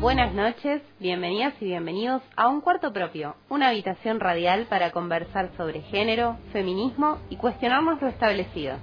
[0.00, 5.80] Buenas noches, bienvenidas y bienvenidos a Un Cuarto Propio, una habitación radial para conversar sobre
[5.80, 8.76] género, feminismo y cuestionarnos lo establecido.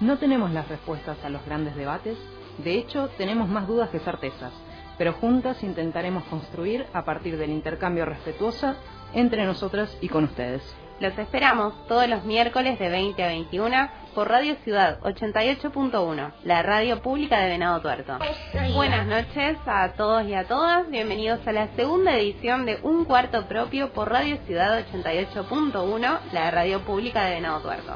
[0.00, 2.16] No tenemos las respuestas a los grandes debates,
[2.58, 4.52] de hecho tenemos más dudas que certezas,
[4.98, 8.76] pero juntas intentaremos construir a partir del intercambio respetuoso
[9.14, 10.62] entre nosotras y con ustedes.
[11.00, 17.02] Los esperamos todos los miércoles de 20 a 21 por Radio Ciudad 88.1, la radio
[17.02, 18.16] pública de Venado Tuerto.
[18.74, 23.46] Buenas noches a todos y a todas, bienvenidos a la segunda edición de Un Cuarto
[23.46, 27.92] Propio por Radio Ciudad 88.1, la radio pública de Venado Tuerto.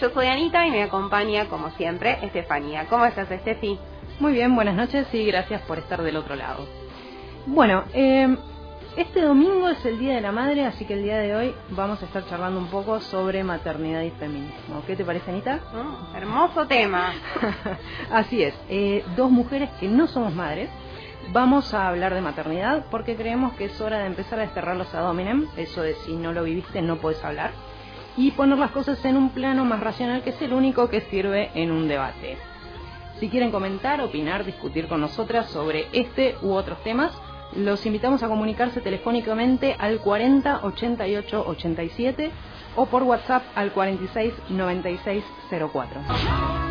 [0.00, 2.86] Yo soy Anita y me acompaña, como siempre, Estefanía.
[2.90, 3.78] ¿Cómo estás, Estefi?
[4.18, 6.66] Muy bien, buenas noches y gracias por estar del otro lado.
[7.46, 8.36] Bueno, eh,
[8.96, 12.02] este domingo es el Día de la Madre, así que el día de hoy vamos
[12.02, 14.82] a estar charlando un poco sobre maternidad y feminismo.
[14.86, 15.60] ¿Qué te parece, Anita?
[15.72, 17.12] Mm, hermoso tema.
[18.10, 20.68] así es, eh, dos mujeres que no somos madres.
[21.32, 24.92] Vamos a hablar de maternidad porque creemos que es hora de empezar a desterrar los
[24.94, 27.52] adóminem, eso de si no lo viviste no puedes hablar,
[28.16, 31.50] y poner las cosas en un plano más racional que es el único que sirve
[31.54, 32.36] en un debate.
[33.20, 37.12] Si quieren comentar, opinar, discutir con nosotras sobre este u otros temas,
[37.56, 42.30] los invitamos a comunicarse telefónicamente al 40 88 87
[42.76, 46.00] o por WhatsApp al 46 96 04.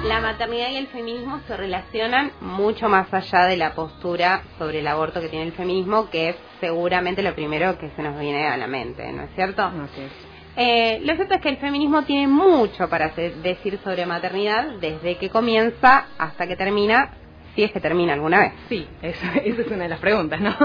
[0.07, 4.87] La maternidad y el feminismo se relacionan mucho más allá de la postura sobre el
[4.87, 8.57] aborto que tiene el feminismo, que es seguramente lo primero que se nos viene a
[8.57, 9.61] la mente, ¿no es cierto?
[9.61, 10.11] Así es.
[10.57, 15.29] Eh, lo cierto es que el feminismo tiene mucho para decir sobre maternidad desde que
[15.29, 17.13] comienza hasta que termina
[17.55, 18.53] si es que termina alguna vez.
[18.69, 20.55] Sí, esa, es una de las preguntas, ¿no?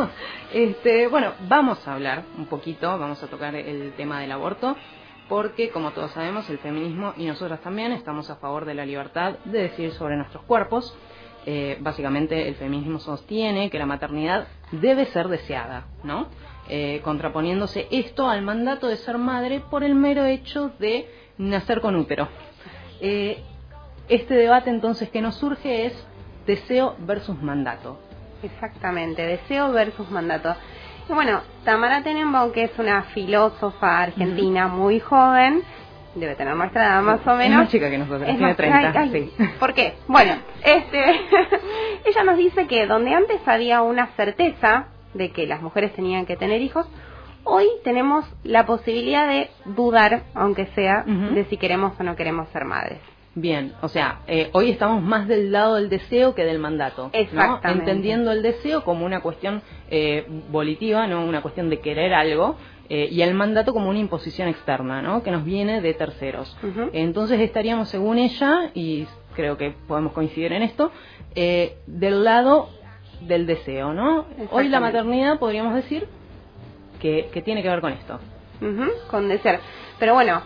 [0.52, 4.76] Este, bueno, vamos a hablar un poquito, vamos a tocar el tema del aborto,
[5.28, 9.36] porque como todos sabemos, el feminismo y nosotras también estamos a favor de la libertad
[9.44, 10.96] de decidir sobre nuestros cuerpos.
[11.48, 16.26] Eh, básicamente el feminismo sostiene que la maternidad debe ser deseada, ¿no?
[16.68, 21.94] Eh, contraponiéndose esto al mandato de ser madre por el mero hecho de nacer con
[21.94, 22.28] útero.
[23.00, 23.38] Eh,
[24.08, 26.06] este debate entonces que nos surge es
[26.46, 27.98] deseo versus mandato.
[28.42, 30.54] Exactamente, deseo versus mandato.
[31.08, 35.62] Y bueno, Tamara Tenenbaum, que es una filósofa argentina muy joven,
[36.14, 37.52] debe tener nuestra edad más o menos.
[37.52, 39.08] Es más chica que nosotros, tiene 30.
[39.08, 39.32] sí.
[39.60, 39.94] ¿Por qué?
[40.08, 41.04] Bueno, este,
[42.04, 46.36] ella nos dice que donde antes había una certeza de que las mujeres tenían que
[46.36, 46.86] tener hijos,
[47.44, 52.64] hoy tenemos la posibilidad de dudar, aunque sea, de si queremos o no queremos ser
[52.64, 52.98] madres.
[53.38, 57.10] Bien, o sea, eh, hoy estamos más del lado del deseo que del mandato.
[57.12, 57.90] Exactamente.
[57.90, 59.60] Entendiendo el deseo como una cuestión
[59.90, 62.56] eh, volitiva, no una cuestión de querer algo,
[62.88, 65.22] eh, y el mandato como una imposición externa, ¿no?
[65.22, 66.56] Que nos viene de terceros.
[66.94, 70.90] Entonces estaríamos, según ella, y creo que podemos coincidir en esto,
[71.34, 72.70] del lado
[73.20, 74.24] del deseo, ¿no?
[74.50, 76.08] Hoy la maternidad podríamos decir
[77.02, 78.18] que, que tiene que ver con esto.
[79.10, 79.60] con desear.
[79.98, 80.40] Pero bueno,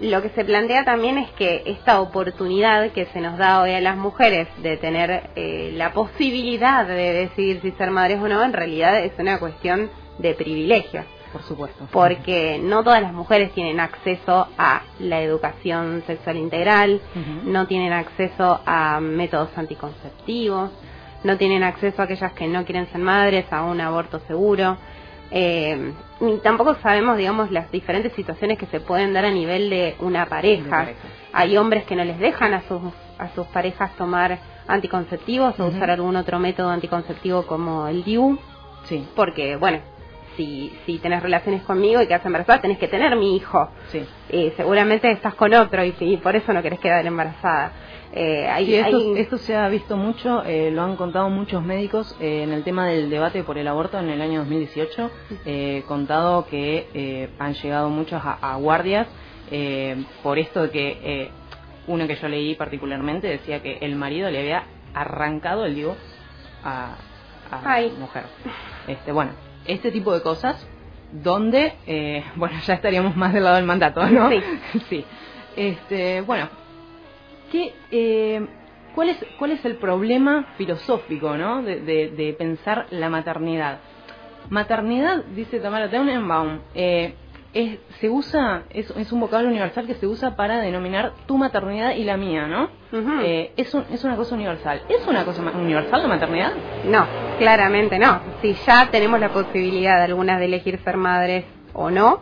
[0.00, 3.80] lo que se plantea también es que esta oportunidad que se nos da hoy a
[3.80, 8.52] las mujeres de tener eh, la posibilidad de decidir si ser madres o no, en
[8.52, 11.04] realidad es una cuestión de privilegio.
[11.32, 11.86] Por supuesto.
[11.92, 17.00] Porque no todas las mujeres tienen acceso a la educación sexual integral,
[17.44, 20.70] no tienen acceso a métodos anticonceptivos,
[21.24, 24.78] no tienen acceso a aquellas que no quieren ser madres a un aborto seguro.
[25.30, 29.96] Eh, ni tampoco sabemos, digamos, las diferentes situaciones que se pueden dar a nivel de
[30.00, 30.88] una pareja.
[31.32, 32.80] Hay hombres que no les dejan a sus,
[33.18, 38.38] a sus parejas tomar anticonceptivos o usar algún otro método anticonceptivo como el DIU.
[38.84, 39.06] Sí.
[39.14, 39.80] Porque, bueno,
[40.36, 43.68] si, si tenés relaciones conmigo y quedas embarazada, tenés que tener mi hijo.
[43.90, 44.06] Sí.
[44.28, 47.72] Eh, seguramente estás con otro y, y por eso no querés quedar embarazada.
[48.18, 52.64] Eh, esto, se ha visto mucho, eh, lo han contado muchos médicos eh, en el
[52.64, 55.10] tema del debate por el aborto en el año 2018,
[55.44, 59.06] eh, contado que han llegado muchos a, guardias
[60.22, 61.30] por esto de que
[61.88, 65.94] uno que yo leí particularmente decía que el marido le había arrancado el digo
[66.64, 66.96] a,
[67.50, 68.24] a la mujer.
[68.88, 69.32] Este, bueno,
[69.66, 70.66] este tipo de cosas
[71.12, 71.74] donde,
[72.36, 74.30] bueno, ya estaríamos más del lado del mandato, ¿no?
[74.30, 74.40] Sí.
[74.88, 75.04] sí.
[75.54, 76.48] Este, bueno,
[77.50, 78.46] ¿Qué, eh,
[78.94, 81.62] ¿cuál, es, ¿Cuál es el problema filosófico ¿no?
[81.62, 83.78] de, de, pensar la maternidad?
[84.50, 87.14] Maternidad, dice Tamara Tenenbaum, eh,
[87.56, 91.94] es, se usa, es, es, un vocablo universal que se usa para denominar tu maternidad
[91.94, 92.68] y la mía, ¿no?
[93.22, 94.82] eh, es, un, es una cosa universal.
[94.88, 96.52] ¿Es una cosa universal la maternidad?
[96.84, 97.06] No,
[97.38, 98.20] claramente no.
[98.42, 102.20] Si ya tenemos la posibilidad de algunas de elegir ser madres o no,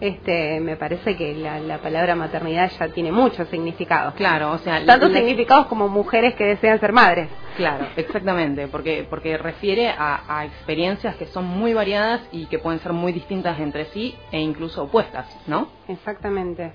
[0.00, 4.14] este, me parece que la, palabra maternidad ya tiene muchos significados.
[4.14, 7.28] Claro, o sea, tantos significados como mujeres que desean ser madres.
[7.56, 12.92] Claro, exactamente, porque porque refiere a, experiencias que son muy variadas y que pueden ser
[12.92, 15.68] muy distintas entre sí e incluso opuestas, ¿no?
[15.88, 16.72] Exactamente.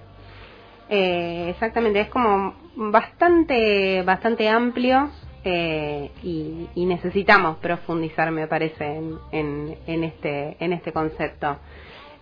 [0.89, 5.11] Eh, exactamente, es como bastante bastante amplio
[5.43, 8.85] eh, y, necesitamos profundizar, me parece,
[9.31, 11.57] en, en, este en este concepto.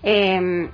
[0.03, 0.69] Eh,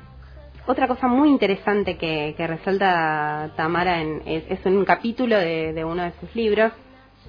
[0.66, 6.34] otra cosa muy interesante que, resalta Tamara en, es, un capítulo de, uno de sus
[6.36, 6.72] libros.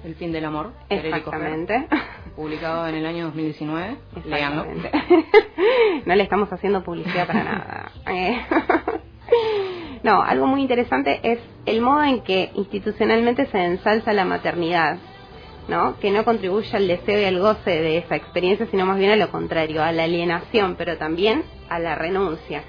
[0.03, 0.71] El fin del amor.
[0.89, 1.87] Exactamente.
[2.35, 3.97] publicado en el año 2019.
[4.17, 4.91] Exactamente.
[6.05, 7.91] no le estamos haciendo publicidad para nada.
[8.07, 8.39] Eh,
[10.03, 14.97] no, algo muy interesante es el modo en que institucionalmente se ensalza la maternidad.
[15.67, 15.97] ¿no?
[15.99, 19.15] que no contribuye al deseo y al goce de esa experiencia, sino más bien a
[19.15, 22.63] lo contrario, a la alienación, pero también a la renuncia.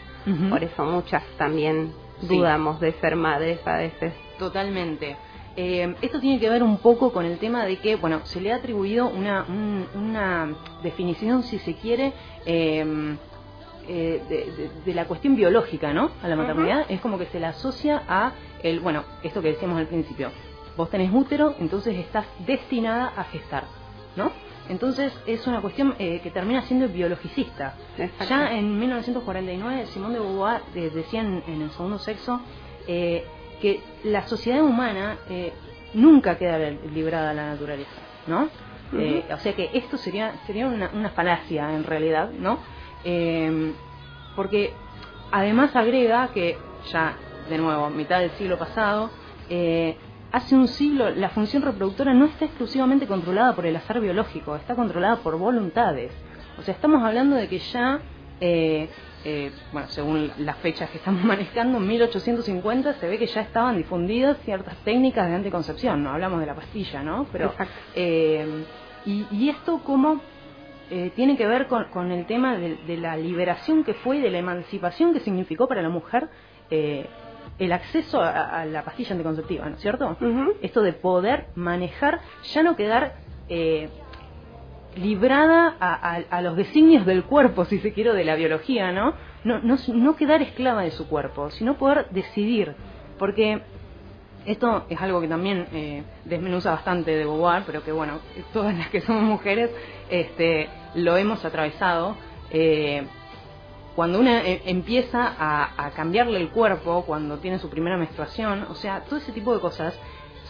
[0.51, 1.93] Por eso muchas también
[2.23, 4.13] dudamos de ser madres a veces.
[4.39, 5.17] Totalmente.
[5.57, 8.53] Eh, esto tiene que ver un poco con el tema de que, bueno, se le
[8.53, 9.47] ha atribuido una,
[9.95, 12.13] una definición, si se quiere,
[12.45, 13.17] em,
[13.89, 16.11] eh, de, la cuestión biológica, ¿no?
[16.23, 16.87] A la maternidad.
[16.89, 18.33] Es como que se la asocia a
[18.63, 20.31] el, bueno, esto que decíamos al principio.
[20.77, 23.65] Vos tenés útero, entonces estás destinada a gestar,
[24.17, 24.33] ¿no?
[24.69, 27.75] Entonces es una cuestión eh, que termina siendo biologicista.
[28.29, 32.41] Ya en 1949 Simón de Beauvoir eh, decía en, el segundo sexo
[32.87, 33.25] eh,
[33.61, 35.19] que la sociedad humana
[35.95, 36.59] nunca queda
[36.93, 37.91] librada a la naturaleza,
[38.27, 38.49] ¿no?
[38.93, 42.59] o sea que esto sería sería una, una falacia en realidad, ¿no?
[44.37, 44.75] porque
[45.33, 46.59] además agrega que
[46.93, 47.17] ya
[47.49, 49.11] de nuevo mitad del siglo pasado
[50.37, 54.75] hace un siglo la función reproductora no está exclusivamente controlada por el azar biológico, está
[54.75, 56.13] controlada por voluntades.
[56.59, 58.01] O sea, estamos hablando de que ya,
[58.39, 58.91] eh,
[59.25, 63.79] eh, bueno, según las fechas que estamos manejando, en 1850 se ve que ya estaban
[63.79, 67.27] difundidas ciertas técnicas de anticoncepción, no hablamos de la pastilla, ¿no?
[67.33, 67.55] Pero,
[67.95, 68.65] eh,
[69.07, 70.21] y, esto como
[71.15, 74.39] tiene que ver con, el tema de, de, la liberación que fue y de la
[74.39, 76.29] emancipación que significó para la mujer
[77.59, 80.17] el acceso a, la pastilla anticonceptiva, ¿no es cierto?
[80.63, 82.21] Esto de poder manejar,
[82.53, 83.15] ya no quedar
[83.49, 83.89] eh,
[84.97, 89.15] librada a, los designios del cuerpo, si se quiere, de la biología, ¿no?
[89.45, 92.75] No, no, no quedar esclava de su cuerpo, sino poder decidir.
[93.19, 93.63] Porque
[94.45, 98.21] esto es algo que también eh, desmenuza bastante de Beauvoir, pero que bueno,
[98.53, 99.71] todas las que somos mujeres
[100.11, 102.17] este, lo hemos atravesado.
[102.51, 103.05] Eh,
[103.97, 109.01] cuando una eh, empieza a, cambiarle el cuerpo, cuando tiene su primera menstruación, o sea,
[109.01, 109.99] todo ese tipo de cosas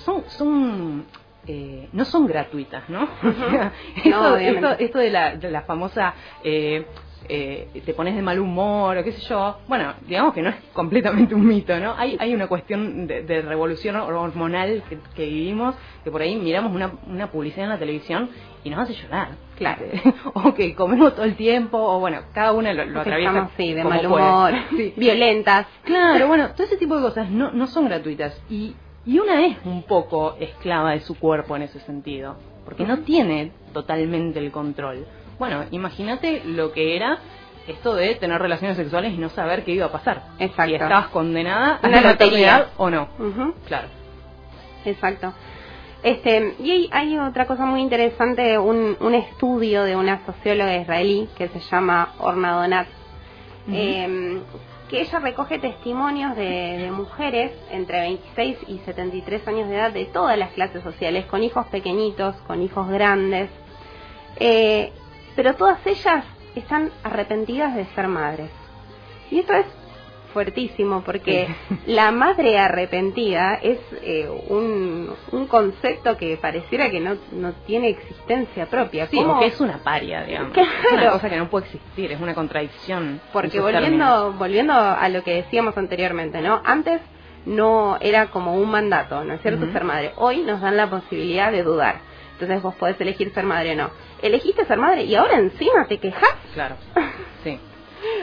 [0.04, 1.06] son, son
[1.46, 3.08] eh, no son gratuitas, ¿no?
[4.04, 6.86] esto, de, la, de la famosa eh,
[7.28, 10.56] eh, te pones de mal humor o qué sé yo, bueno, digamos que no es
[10.72, 11.94] completamente un mito, ¿no?
[11.96, 14.82] Hay, hay una cuestión de, revolución hormonal
[15.14, 15.74] que, vivimos,
[16.04, 18.30] que por ahí miramos una, una publicidad en la televisión
[18.64, 19.28] y nos hace llorar.
[19.56, 19.82] Claro.
[20.34, 23.50] o que comemos todo el tiempo, o bueno, cada una lo, lo atraviesa.
[23.56, 24.52] sí, de mal humor,
[24.96, 25.66] violentas.
[25.84, 28.40] Claro, bueno, todo ese tipo de cosas no, no son gratuitas.
[28.50, 28.74] Y,
[29.04, 33.52] y una es un poco esclava de su cuerpo en ese sentido, porque no tiene
[33.72, 35.06] totalmente el control.
[35.38, 37.18] Bueno, imagínate lo que era
[37.66, 40.22] esto de tener relaciones sexuales y no saber qué iba a pasar.
[40.38, 40.70] Exacto.
[40.70, 43.08] Si estabas condenada a la maternidad o no.
[43.66, 43.88] Claro.
[44.84, 45.32] Exacto.
[46.02, 51.48] Este, y hay, otra cosa muy interesante, un, un, estudio de una socióloga israelí que
[51.48, 52.86] se llama Orna Donat,
[53.72, 54.42] em,
[54.88, 60.04] que ella recoge testimonios de, de, mujeres entre 26 y 73 años de edad de
[60.04, 63.50] todas las clases sociales, con hijos pequeñitos, con hijos grandes,
[64.38, 64.92] eh,
[65.36, 66.24] pero todas ellas
[66.54, 68.50] están arrepentidas de ser madres.
[69.30, 69.66] Y eso es
[70.32, 71.48] fuertísimo porque
[71.86, 78.66] la madre arrepentida es eh, un, un, concepto que pareciera que no, no tiene existencia
[78.66, 79.06] propia.
[79.06, 80.56] Sí, que es una paria, digamos.
[80.56, 83.20] Es una cosa que no puede existir, es una contradicción.
[83.32, 86.60] Porque volviendo, volviendo a lo que decíamos anteriormente, ¿no?
[86.64, 87.00] Antes
[87.46, 89.70] no era como un mandato, ¿no es cierto?
[89.72, 90.12] Ser madre.
[90.16, 92.00] Hoy nos dan la posibilidad de dudar.
[92.38, 93.90] Entonces vos podés elegir ser madre o no
[94.22, 96.34] elegiste ser madre y ahora encima te quejas.
[96.54, 96.76] Claro,
[97.44, 97.58] sí.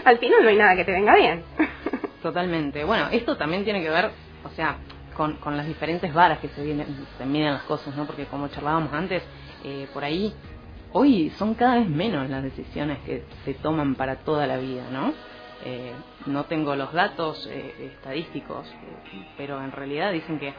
[0.06, 1.44] Al final no hay nada que te venga bien.
[2.22, 2.84] Totalmente.
[2.84, 4.12] Bueno, esto también tiene que ver,
[4.46, 4.78] o sea,
[5.16, 8.06] con, con las diferentes varas que se vienen, se miden las cosas, ¿no?
[8.06, 9.24] Porque como charlábamos antes,
[9.64, 10.34] eh, por ahí,
[10.94, 15.14] hoy son cada vez menos las decisiones que se toman para toda la vida, ¿no?
[15.66, 15.94] Eh,
[16.26, 18.68] no tengo los datos eh, estadísticos,
[19.38, 20.54] pero en realidad dicen que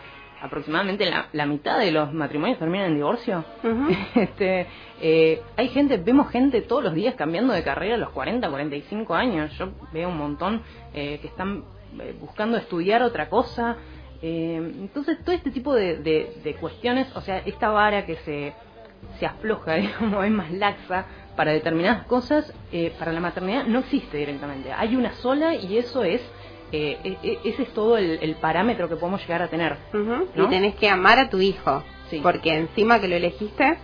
[0.44, 3.44] aproximadamente la, mitad de los matrimonios terminan en divorcio.
[4.14, 4.66] este,
[5.00, 9.14] eh, hay gente, vemos gente todos los días cambiando de carrera a los 40, 45
[9.14, 9.56] años.
[9.56, 11.64] Yo veo un montón eh, que están
[11.98, 13.78] eh, buscando estudiar otra cosa.
[14.20, 18.52] entonces, todo este tipo de, de, cuestiones, o sea, esta vara que se,
[19.18, 22.52] se afloja, digamos, es más laxa para determinadas cosas,
[22.98, 24.72] para la maternidad no existe directamente.
[24.72, 26.20] Hay una sola y eso es
[26.76, 29.76] eh, ese es todo el, parámetro que podemos llegar a tener.
[30.34, 31.82] Y tenés que amar a tu hijo,
[32.22, 33.76] porque encima que lo elegiste,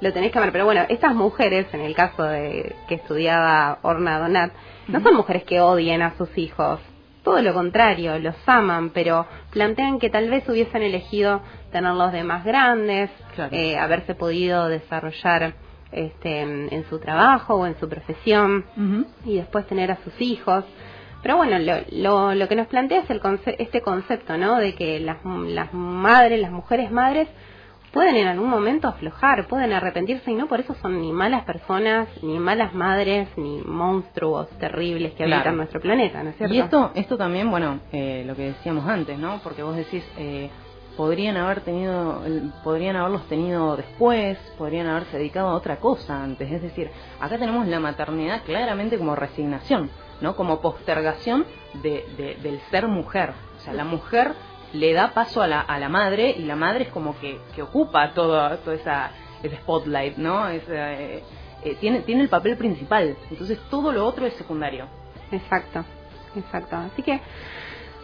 [0.00, 0.52] lo tenés que amar.
[0.52, 4.52] Pero bueno, estas mujeres, en el caso de que estudiaba Orna Donat,
[4.88, 6.80] no son mujeres que odien a sus hijos.
[7.22, 11.40] Todo lo contrario, los aman, pero plantean que tal vez hubiesen elegido
[11.72, 13.10] tenerlos de más grandes,
[13.50, 15.54] eh, haberse podido desarrollar
[15.90, 18.64] este, en, su trabajo o en su profesión
[19.24, 20.64] y después tener a sus hijos.
[21.24, 21.58] Pero bueno,
[21.90, 23.18] lo, lo, que nos plantea es el
[23.58, 24.58] este concepto, ¿no?
[24.58, 27.28] De que las, las madres, las mujeres madres,
[27.94, 32.08] pueden en algún momento aflojar, pueden arrepentirse y no por eso son ni malas personas,
[32.22, 36.54] ni malas madres, ni monstruos terribles que habitan nuestro planeta, ¿no es cierto?
[36.54, 39.40] Y esto, esto también, bueno, eh, lo que decíamos antes, ¿no?
[39.42, 40.50] Porque vos decís, eh,
[40.94, 42.20] podrían haber tenido,
[42.62, 46.52] podrían haberlos tenido después, podrían haberse dedicado a otra cosa antes.
[46.52, 49.88] Es decir, acá tenemos la maternidad claramente como resignación.
[50.20, 50.36] ¿No?
[50.36, 53.32] Como postergación de, del ser mujer.
[53.58, 54.32] O sea, la mujer
[54.72, 57.62] le da paso a la, a la madre y la madre es como que, que
[57.62, 59.10] ocupa todo, todo esa,
[59.42, 60.48] ese spotlight, ¿no?
[60.48, 61.22] Eh,
[61.62, 63.16] eh, tiene, tiene el papel principal.
[63.30, 64.86] Entonces todo lo otro es secundario.
[65.30, 65.84] Exacto,
[66.36, 66.76] exacto.
[66.76, 67.20] Así que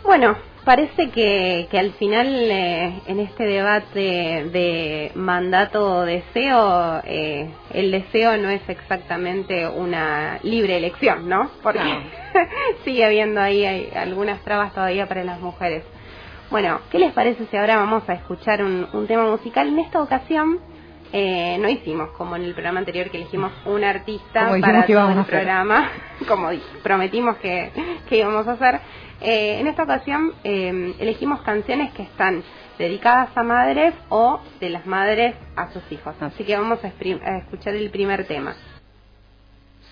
[0.03, 4.01] bueno, parece que, que al final eh, en este debate
[4.53, 11.51] de mandato o deseo, eh, el deseo no es exactamente una libre elección, ¿no?
[11.63, 11.81] Porque
[12.85, 15.85] sigue habiendo ahí hay algunas trabas todavía para las mujeres.
[16.51, 19.69] Bueno, ¿qué les parece si ahora vamos a escuchar un, un tema musical?
[19.69, 20.61] En esta ocasión
[21.13, 25.25] eh, no hicimos como en el programa anterior que elegimos un artista para todo el
[25.25, 25.91] programa,
[26.29, 26.51] como
[26.85, 27.73] prometimos que,
[28.11, 28.81] que íbamos a hacer.
[29.23, 32.43] Eh, en esta ocasión eh, elegimos canciones que están
[32.79, 36.15] dedicadas a madres o de las madres a sus hijos.
[36.21, 36.89] Así que vamos a,
[37.39, 38.55] escuchar el primer tema.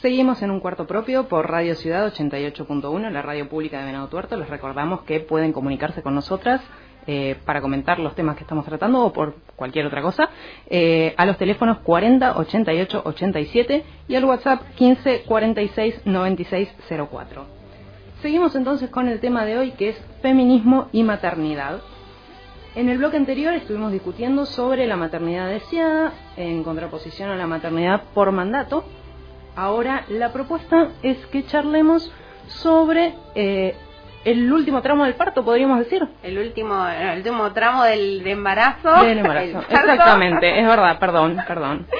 [0.01, 4.37] Seguimos en un cuarto propio por Radio Ciudad 88.1, la radio pública de Venado Tuerto.
[4.37, 6.61] Les recordamos que pueden comunicarse con nosotras
[7.07, 10.29] eh, para comentar los temas que estamos tratando o por cualquier otra cosa,
[10.69, 16.69] eh, a los teléfonos 40 88 87 y al WhatsApp 15 46 96
[17.11, 17.58] 04.
[18.23, 21.81] Seguimos entonces con el tema de hoy que es feminismo y maternidad.
[22.75, 28.03] En el bloque anterior estuvimos discutiendo sobre la maternidad deseada en contraposición a la maternidad
[28.15, 28.85] por mandato.
[29.55, 32.13] Ahora la propuesta es que charlemos
[32.49, 33.77] sobre eh,
[34.25, 36.07] el último tramo del parto, podríamos decir.
[36.23, 39.05] El último, el último tramo del embarazo.
[39.05, 41.87] Del embarazo, exactamente, es verdad, perdón, perdón.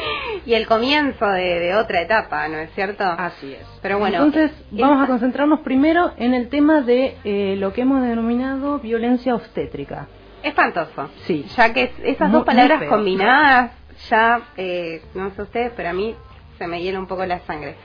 [0.47, 3.05] Y el comienzo de, otra etapa, ¿no es cierto?
[3.05, 3.67] Así es.
[3.83, 4.25] Pero bueno.
[4.25, 9.35] Entonces, vamos a concentrarnos primero en el tema de eh, lo que hemos denominado violencia
[9.35, 10.07] obstétrica.
[10.43, 11.11] Espantoso.
[11.27, 11.45] Sí.
[11.55, 13.73] Ya que esas dos palabras combinadas,
[14.09, 16.15] ya, eh, no sé ustedes, pero a mí
[16.57, 17.77] se me hiela un poco la sangre.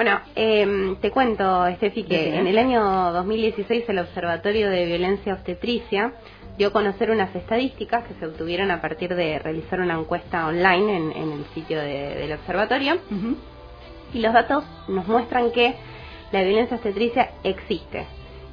[0.00, 6.14] Bueno, eh, te cuento, Estefi, que en el año 2016 el Observatorio de Violencia Obstetricia
[6.56, 10.96] dio a conocer unas estadísticas que se obtuvieron a partir de realizar una encuesta online
[10.96, 12.96] en, el sitio del observatorio.
[14.14, 15.74] Y los datos nos muestran que
[16.32, 18.06] la violencia obstetricia existe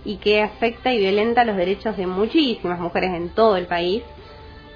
[0.04, 4.04] y que afecta y violenta los derechos de muchísimas mujeres en todo el país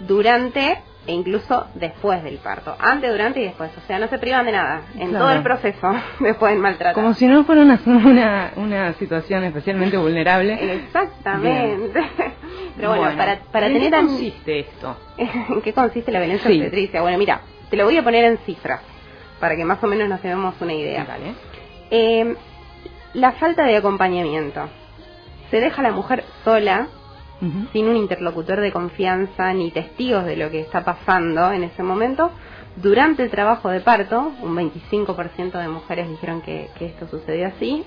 [0.07, 0.77] durante
[1.07, 3.71] e incluso después del parto, antes, durante y después.
[3.77, 6.95] O sea, no se privan de nada en todo el proceso después del maltrato.
[6.95, 10.75] Como si no fuera una, una, situación especialmente vulnerable.
[10.75, 12.01] Exactamente.
[12.75, 13.91] Pero bueno, para, para ¿en tener...
[13.91, 14.97] qué consiste esto?
[15.17, 17.01] ¿En qué consiste la violencia obstetricia?
[17.01, 18.81] Bueno, mira, te lo voy a poner en cifras
[19.39, 21.05] para que más o menos nos demos una idea.
[21.89, 22.35] Eh,
[23.13, 24.69] la falta de acompañamiento.
[25.49, 26.87] Se deja a la mujer sola
[27.71, 32.31] sin un interlocutor de confianza ni testigos de lo que está pasando en ese momento.
[32.75, 37.83] Durante el trabajo de parto, un 25% de mujeres dijeron que, esto sucedió así.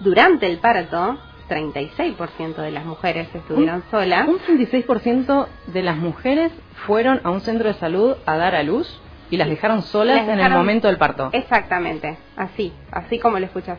[0.00, 4.26] Durante el parto, 36% de las mujeres estuvieron solas.
[4.26, 6.52] Un 36% de las mujeres
[6.86, 9.00] fueron a un centro de salud a dar a luz
[9.30, 11.30] y las dejaron solas en el momento del parto.
[11.32, 13.78] Exactamente, así, así como lo escuchas.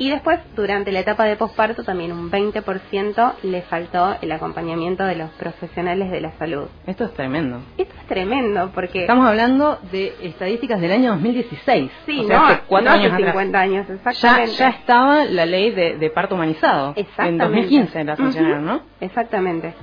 [0.00, 5.14] Y después, durante la etapa de posparto, también un 20% le faltó el acompañamiento de
[5.14, 6.68] los profesionales de la salud.
[6.86, 7.60] Esto es tremendo.
[7.76, 9.02] Esto es tremendo porque...
[9.02, 11.90] Estamos hablando de estadísticas del año 2016.
[12.06, 14.52] Sí, no, hace cuatro años 50 años, exactamente.
[14.52, 16.94] Ya, estaba la ley de, parto humanizado.
[16.96, 17.44] Exactamente.
[17.44, 18.80] En 2015 la sancionaron, ¿no?
[19.02, 19.74] Exactamente.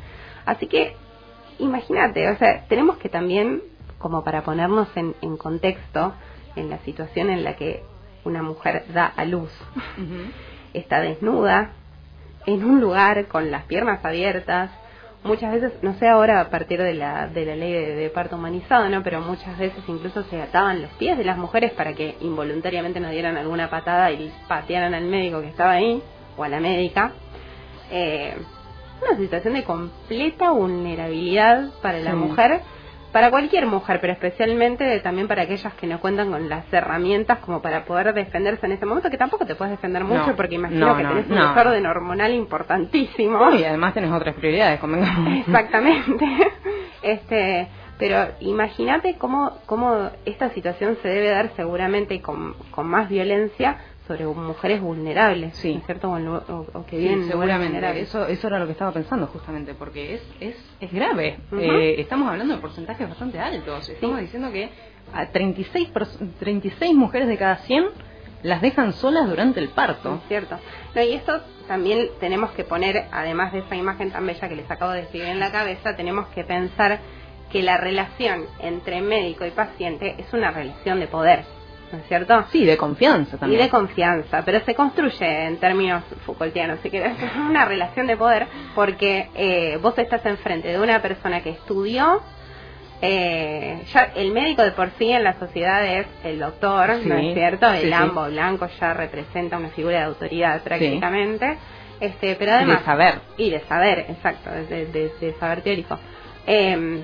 [0.47, 0.95] Así que,
[1.59, 3.61] imagínate, o sea, tenemos que también,
[3.99, 6.15] como para ponernos en, en contexto,
[6.55, 7.83] en la situación en la que
[8.23, 9.51] una mujer da a luz,
[10.73, 11.71] está desnuda,
[12.45, 14.71] en un lugar con las piernas abiertas,
[15.23, 18.89] muchas veces, no sé ahora a partir de la, de la ley de, parto humanizado,
[18.89, 19.03] ¿no?
[19.03, 23.09] Pero muchas veces incluso se ataban los pies de las mujeres para que involuntariamente no
[23.09, 26.01] dieran alguna patada y patearan al médico que estaba ahí,
[26.37, 27.11] o a la médica.
[27.91, 28.35] Eh,
[29.01, 32.61] una situación de completa vulnerabilidad para la mujer
[33.11, 37.61] para cualquier mujer, pero especialmente también para aquellas que no cuentan con las herramientas como
[37.61, 41.03] para poder defenderse en ese momento, que tampoco te puedes defender mucho porque imagino que
[41.03, 43.51] tenés un desorden hormonal importantísimo.
[43.51, 44.79] y además tenés otras prioridades,
[45.45, 46.25] Exactamente.
[47.01, 53.77] este, pero imagínate cómo, cómo esta situación se debe dar seguramente con, con más violencia
[54.07, 55.81] sobre mujeres vulnerables, sí.
[55.85, 56.09] ¿cierto?
[56.11, 58.01] O, que vienen seguramente.
[58.01, 61.39] Eso, eso era lo que estaba pensando justamente, porque es, es, es grave.
[61.51, 63.89] Eh, estamos hablando de porcentajes bastante altos.
[63.89, 64.69] Estamos diciendo que
[65.13, 65.91] a 36,
[66.39, 67.85] 36 mujeres de cada 100
[68.43, 70.15] las dejan solas durante el parto.
[70.15, 70.57] Es cierto.
[70.95, 74.69] No, y esto también tenemos que poner, además de esa imagen tan bella que les
[74.71, 76.99] acabo de describir en la cabeza, tenemos que pensar
[77.51, 81.45] que la relación entre médico y paciente es una relación de poder.
[81.91, 82.45] ¿No es cierto?
[82.51, 83.61] Sí, de confianza también.
[83.61, 87.13] Y de confianza, pero se construye en términos Foucaultianos, si querés,
[87.49, 92.21] una relación de poder, porque eh, vos estás enfrente de una persona que estudió,
[93.01, 97.33] eh, ya el médico de por sí en la sociedad es el doctor, ¿no es
[97.33, 97.71] cierto?
[97.71, 101.57] El ambo blanco ya representa una figura de autoridad prácticamente.
[101.99, 103.19] Este, pero además, y de saber.
[103.37, 105.97] Y de saber, exacto, de, de, saber teórico.
[106.45, 107.03] Eh,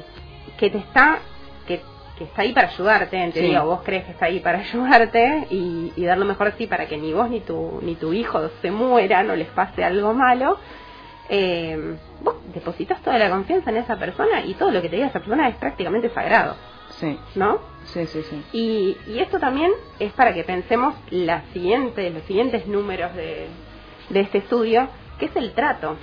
[0.57, 1.19] que te está
[1.67, 1.81] que
[2.17, 5.91] que está ahí para ayudarte, en teoría, vos crees que está ahí para ayudarte y,
[6.05, 9.29] dar lo mejor sí para que ni vos ni tu, ni tu hijo se mueran
[9.29, 10.57] o les pase algo malo,
[11.29, 15.07] eh, vos depositas toda la confianza en esa persona y todo lo que te diga
[15.07, 16.55] esa persona es prácticamente sagrado.
[16.99, 17.17] Sí.
[17.35, 17.59] ¿No?
[17.85, 18.43] Sí, sí, sí.
[18.53, 23.47] Y, y esto también es para que pensemos la siguiente, los siguientes números de,
[24.09, 25.97] de este estudio, que es el trato.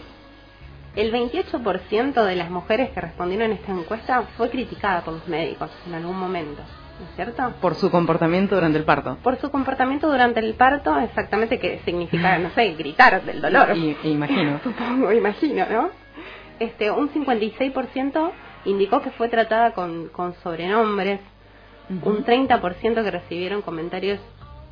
[0.97, 5.71] El 28% de las mujeres que respondieron a esta encuesta fue criticada por los médicos
[5.87, 6.63] en algún momento.
[6.99, 7.55] ¿No es cierto?
[7.61, 9.17] Por su comportamiento durante el parto.
[9.23, 13.75] Por su comportamiento durante el parto, exactamente que significa, no sé, gritar del dolor.
[13.77, 14.61] Y, imagino.
[14.65, 15.91] Supongo, imagino, ¿no?
[16.59, 18.33] Este, un 56%
[18.67, 21.21] indicó que fue tratada con, con sobrenombres,
[21.89, 24.21] un 30% que recibieron comentarios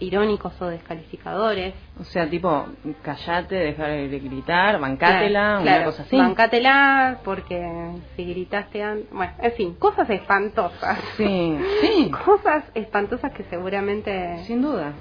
[0.00, 1.74] irónicos o descalificadores.
[2.00, 2.66] O sea, tipo,
[3.02, 6.16] callate, dejar de gritar, bancátela, una cosa así.
[6.16, 9.06] Bancátela porque si gritaste.
[9.10, 10.98] Bueno, en fin, cosas espantosas.
[11.16, 12.10] Sí, sí.
[12.24, 14.44] cosas espantosas que seguramente...
[14.44, 14.92] Sin duda.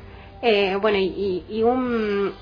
[0.42, 2.34] Eh, bueno, y, y un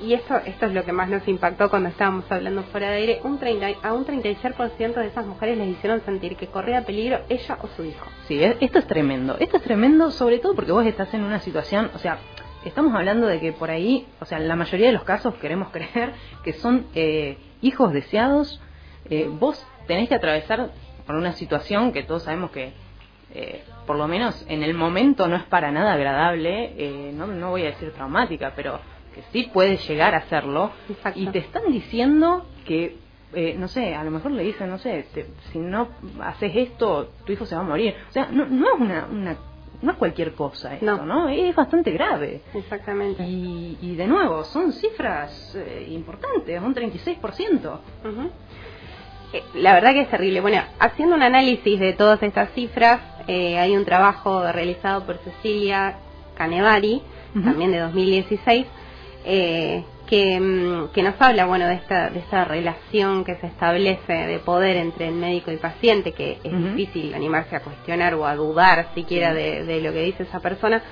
[0.00, 3.20] y esto, esto es lo que más nos impactó cuando estábamos hablando fuera de aire,
[3.22, 7.58] un 30, a un 36% de esas mujeres les hicieron sentir que corría peligro ella
[7.62, 8.06] o su hijo.
[8.26, 9.36] Sí, esto es tremendo.
[9.38, 12.18] Esto es tremendo sobre todo porque vos estás en una situación, o sea,
[12.64, 16.12] estamos hablando de que por ahí, o sea, la mayoría de los casos queremos creer
[16.42, 18.60] que son eh, hijos deseados.
[19.10, 20.70] Eh, vos tenés que atravesar
[21.06, 22.72] por una situación que todos sabemos que
[23.34, 27.62] eh, por lo menos en el momento no es para nada agradable, no, no voy
[27.62, 28.80] a decir traumática, pero
[29.14, 30.72] que sí puede llegar a hacerlo,
[31.14, 32.98] y te están diciendo que,
[33.32, 35.06] eh, no sé, a lo mejor le dicen, no sé,
[35.52, 35.88] si no
[36.20, 37.94] haces esto, tu hijo se va a morir.
[38.08, 39.36] O sea, no, no es una, una
[39.82, 41.28] no es cualquier cosa esto, ¿no?
[41.28, 42.40] Es bastante grave.
[42.54, 43.22] Exactamente.
[43.24, 47.78] Y, y de nuevo, son cifras eh, importantes, un 36%.
[49.32, 50.40] Eh, la verdad que es terrible.
[50.40, 55.98] Bueno, haciendo un análisis de todas estas cifras, hay un trabajo realizado por Cecilia
[56.34, 57.02] Canevari,
[57.42, 58.66] también de 2016,
[59.24, 64.12] eh, que, mm, que, nos habla bueno de esta de esta relación que se establece
[64.12, 68.36] de poder entre el médico y paciente que es difícil animarse a cuestionar o a
[68.36, 70.82] dudar siquiera de, de, lo que dice esa persona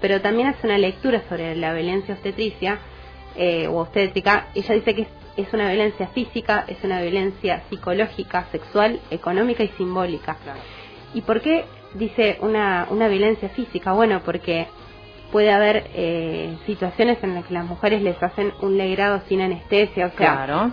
[0.00, 2.78] pero también hace una lectura sobre la violencia obstetricia
[3.36, 4.48] eh, o obstétrica.
[4.54, 9.68] Ella dice que es, es, una violencia física es una violencia psicológica sexual económica y
[9.76, 10.36] simbólica.
[11.14, 14.66] Y por qué dice una una violencia física bueno porque
[15.32, 20.06] puede haber eh, situaciones en las que las mujeres les hacen un legrado sin anestesia,
[20.06, 20.72] o sea, claro.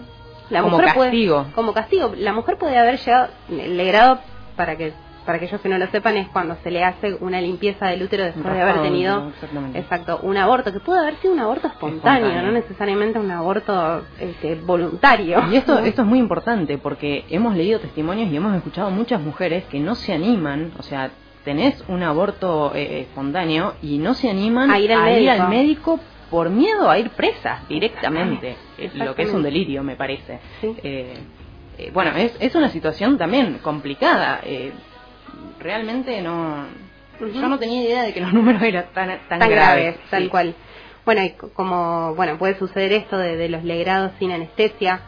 [0.50, 1.48] la como castigo.
[1.56, 4.20] como castigo, la mujer puede haber llegado el legrado
[4.56, 4.94] para que
[5.26, 8.24] para aquellos que no lo sepan es cuando se le hace una limpieza del útero
[8.24, 9.32] después de haber tenido
[9.74, 14.56] exacto un aborto que puede haber sido un aborto espontáneo, no necesariamente un aborto este,
[14.56, 19.22] voluntario y esto esto es muy importante porque hemos leído testimonios y hemos escuchado muchas
[19.22, 21.12] mujeres que no se animan o sea
[21.44, 26.00] tenés un aborto eh, espontáneo y no se animan a ir al, médico.
[26.30, 28.56] por miedo a ir presas directamente,
[28.94, 30.40] lo que es un delirio, me parece.
[30.62, 31.18] Eh,
[31.78, 34.42] eh, bueno, es, es una situación también complicada.
[34.44, 34.72] Eh,
[35.60, 36.66] realmente no...
[37.20, 39.98] Yo no tenía idea de que los números eran tan, tan, graves.
[40.10, 40.56] Tal cual.
[41.06, 45.02] Bueno, y como bueno puede suceder esto de, los legrados sin anestesia,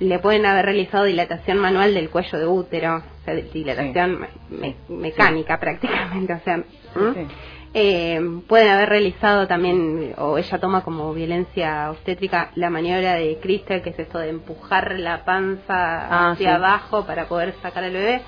[0.00, 4.26] le pueden haber realizado dilatación manual del cuello de útero, o sea, dilatación
[4.88, 6.64] mecánica prácticamente, o sea,
[7.76, 13.82] eh, pueden haber realizado también, o ella toma como violencia obstétrica, la maniobra de Crystal,
[13.82, 18.22] que es esto de empujar la panza ah, hacia abajo para poder sacar al bebé.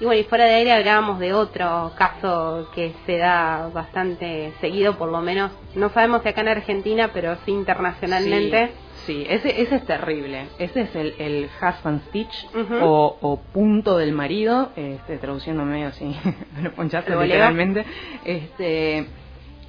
[0.00, 4.96] Y bueno, y fuera de aire hablábamos de otro caso que se da bastante seguido,
[4.96, 8.70] por lo menos, no sabemos si acá en Argentina, pero sí internacionalmente.
[9.06, 10.46] Sí, ese, ese es terrible.
[10.58, 12.48] Ese es el, el husband stitch
[12.80, 16.14] o, punto del marido, este, traduciendo medio así,
[16.62, 17.84] lo ponchaste literalmente.
[18.24, 19.06] Este,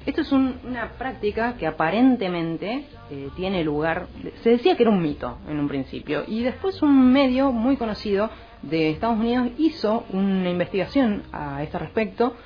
[0.06, 4.06] esto es una práctica que aparentemente eh, tiene lugar,
[4.42, 8.30] se decía que era un mito en un principio, y después un medio muy conocido
[8.62, 12.36] de Estados Unidos hizo una investigación a este respecto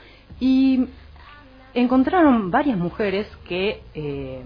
[0.41, 0.87] y
[1.75, 4.43] encontraron varias mujeres que eh,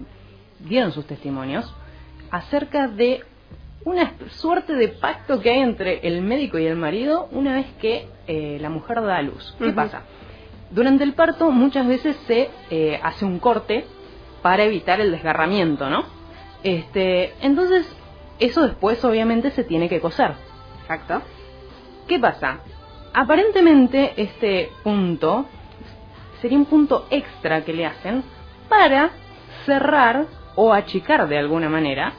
[0.59, 1.73] dieron sus testimonios
[2.33, 3.23] acerca de
[3.85, 8.07] una suerte de pacto que hay entre el médico y el marido una vez que
[8.25, 9.55] eh, la mujer da a luz.
[9.59, 10.01] ¿Qué pasa?
[10.71, 13.85] Durante el parto muchas veces se eh, hace un corte
[14.41, 16.05] para evitar el desgarramiento, ¿no?
[16.63, 17.87] Este, entonces,
[18.39, 20.31] eso después obviamente se tiene que coser.
[20.81, 21.21] Exacto.
[22.07, 22.61] ¿Qué pasa?
[23.13, 25.45] Aparentemente este punto
[26.41, 28.23] sería un punto extra que le hacen
[28.69, 29.11] para
[29.67, 32.13] cerrar o achicar de alguna manera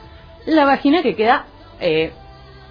[0.47, 1.47] la vagina que queda,
[1.81, 2.13] eh,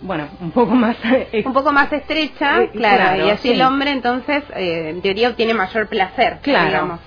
[0.02, 0.98] bueno, un poco más...
[1.46, 5.54] un poco más estrecha, eh, claro, y así el hombre entonces, eh, en teoría, obtiene
[5.54, 6.66] mayor placer, claro.
[6.68, 7.00] digamos.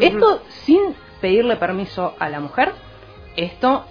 [0.00, 2.72] Esto sin pedirle permiso a la mujer,
[3.34, 3.86] esto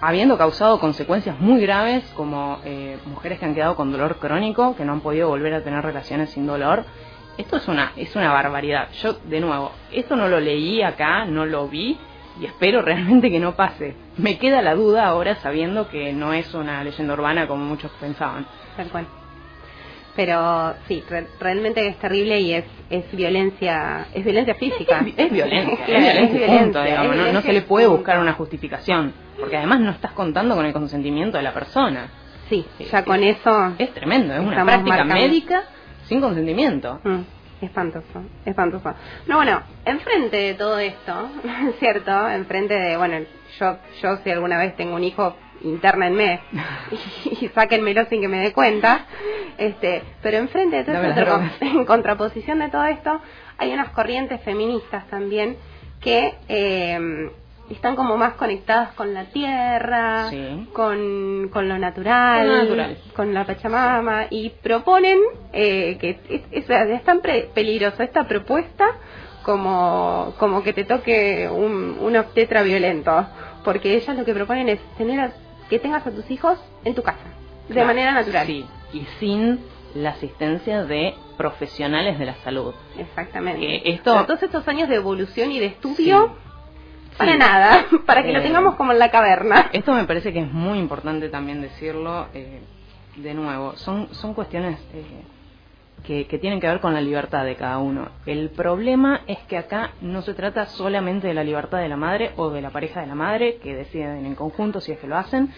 [0.00, 2.60] habiendo causado consecuencias muy graves como
[3.06, 6.30] mujeres que han quedado con dolor crónico, que no han podido volver a tener relaciones
[6.30, 6.84] sin dolor.
[7.38, 8.90] Esto es una, es una barbaridad.
[9.00, 11.96] Yo, de nuevo, esto no lo leí acá, no lo vi,
[12.40, 13.94] y espero realmente que no pase.
[14.16, 18.46] Me queda la duda ahora sabiendo que no es una leyenda urbana como muchos pensaban.
[18.76, 19.06] Tal cual.
[20.16, 21.04] Pero sí,
[21.38, 25.04] realmente es terrible y es, es violencia es violencia física.
[25.16, 30.12] Es, violencia, es violencia, no, se le puede buscar una justificación, porque además no estás
[30.12, 32.08] contando con el consentimiento de la persona.
[32.48, 33.74] Sí, ya con eso...
[33.78, 35.64] Es tremendo, es una práctica médica
[36.04, 37.00] sin consentimiento.
[37.04, 37.20] Mm.
[37.60, 38.94] Espantoso, espantoso.
[39.26, 41.28] No, bueno, enfrente de todo esto,
[41.78, 42.28] ¿cierto?
[42.30, 43.18] Enfrente de, bueno,
[43.58, 46.40] yo, yo si alguna vez tengo un hijo, internenme
[47.24, 49.06] y, y sáquenmelo sin que me dé cuenta.
[49.58, 53.20] Este, pero enfrente de todo esto, en contraposición de todo esto,
[53.58, 55.56] hay unas corrientes feministas también
[56.00, 57.30] que eh,
[57.70, 60.30] están como más conectadas con la tierra,
[60.72, 65.18] con, con, lo natural, con la Pachamama, y proponen
[65.52, 66.18] eh, que
[66.50, 68.86] es, es, tan peligroso esta propuesta
[69.42, 73.26] como, como que te toque un, un obstetra violento,
[73.64, 75.32] porque ellas lo que proponen es tener
[75.68, 77.18] que tengas a tus hijos en tu casa,
[77.68, 78.46] de manera natural.
[78.46, 79.60] Sí, y sin
[79.94, 82.74] la asistencia de profesionales de la salud.
[82.98, 83.64] Exactamente.
[83.64, 84.24] Eh, esto...
[84.24, 86.36] todos estos años de evolución y de estudio
[87.18, 89.68] para nada, para que lo eh, tengamos como en la caverna.
[89.72, 92.60] Esto me parece que es muy importante también decirlo eh,
[93.16, 93.76] de nuevo.
[93.76, 95.04] Son, son cuestiones eh,
[96.04, 98.08] que, que, tienen que ver con la libertad de cada uno.
[98.24, 102.30] El problema es que acá no se trata solamente de la libertad de la madre
[102.36, 105.16] o de la pareja de la madre, que deciden en conjunto si es que lo
[105.16, 105.50] hacen.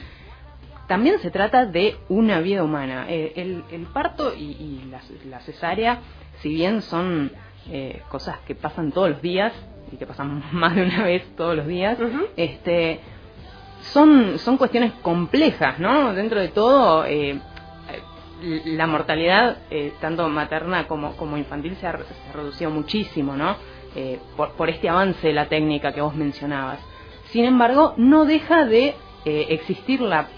[0.89, 3.07] También se trata de una vida humana.
[3.09, 6.01] el, el, parto y, y la, la, cesárea,
[6.41, 7.31] si bien son
[8.09, 9.53] cosas que pasan todos los días,
[9.93, 11.99] y que pasan más de una vez todos los días,
[12.37, 13.01] este,
[13.93, 16.13] son, son cuestiones complejas, ¿no?
[16.15, 17.39] Dentro de todo, eh,
[18.67, 21.99] la mortalidad, eh, tanto materna como, como infantil, se ha,
[22.35, 23.57] reducido muchísimo, ¿no?
[23.97, 26.79] Eh, por, por, este avance de la técnica que vos mencionabas.
[27.31, 30.29] Sin embargo, no deja de existir la,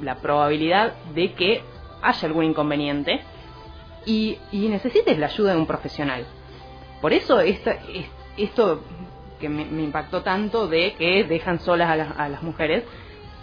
[0.00, 1.62] la probabilidad de que
[2.02, 3.20] haya algún inconveniente
[4.04, 6.26] y, y necesites la ayuda de un profesional.
[7.00, 7.78] Por eso esta,
[8.36, 8.82] esto
[9.40, 12.84] que me, impactó tanto de que dejan solas a, las mujeres,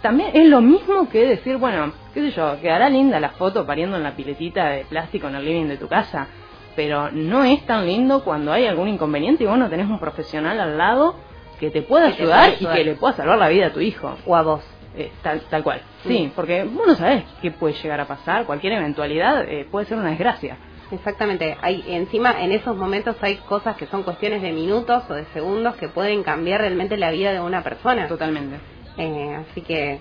[0.00, 3.98] también es lo mismo que decir, bueno, qué sé yo, quedará linda la foto pariendo
[3.98, 6.26] en la piletita de plástico en el living de tu casa,
[6.74, 10.58] pero no es tan lindo cuando hay algún inconveniente y vos no tenés un profesional
[10.58, 11.16] al lado
[11.58, 14.16] que te pueda ayudar, y que le pueda salvar la vida a tu hijo.
[14.24, 14.64] O a vos.
[14.96, 15.82] Eh, tal, tal cual.
[16.04, 19.98] Sí, porque vos no sabés qué puede llegar a pasar, cualquier eventualidad eh, puede ser
[19.98, 20.56] una desgracia.
[20.90, 21.56] Exactamente.
[21.62, 25.76] Hay, encima, en esos momentos hay cosas que son cuestiones de minutos o de segundos
[25.76, 28.08] que pueden cambiar realmente la vida de una persona.
[28.08, 28.56] Totalmente.
[28.96, 30.00] Eh, así que,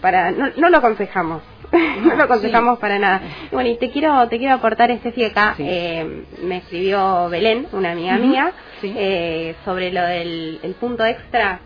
[0.00, 1.42] para no, no lo aconsejamos.
[2.02, 3.20] no lo aconsejamos para nada.
[3.52, 7.92] bueno, y te quiero, te quiero aportar este sí acá, eh, me escribió Belén, una
[7.92, 11.60] amiga mía, eh, sobre lo del el punto extra.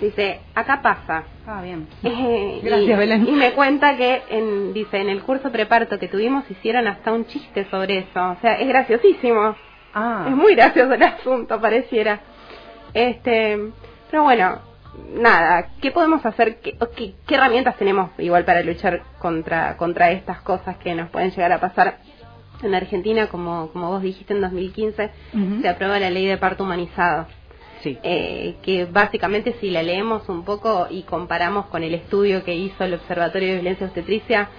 [0.00, 1.24] Dice, acá pasa.
[1.46, 1.86] Ah, bien.
[2.04, 3.28] Eh, Gracias, Belén.
[3.28, 7.26] Y me cuenta que, en, dice, en el curso preparto que tuvimos hicieron hasta un
[7.26, 8.30] chiste sobre eso.
[8.30, 9.56] O sea, es graciosísimo.
[9.94, 10.26] Ah.
[10.28, 12.20] Es muy gracioso el asunto, pareciera.
[12.94, 13.58] Este,
[14.10, 14.69] pero bueno,
[15.14, 16.60] nada, ¿qué podemos hacer?
[16.60, 16.76] ¿Qué,
[17.26, 21.60] qué, herramientas tenemos igual para luchar contra, contra estas cosas que nos pueden llegar a
[21.60, 21.98] pasar?
[22.62, 25.10] En Argentina, como, como vos dijiste, en 2015
[25.62, 27.26] se aprueba la ley de parto humanizado.
[27.82, 27.96] Sí.
[28.02, 32.84] Eh, que básicamente si la leemos un poco y comparamos con el estudio que hizo
[32.84, 34.50] el Observatorio de Violencia Obstetricia,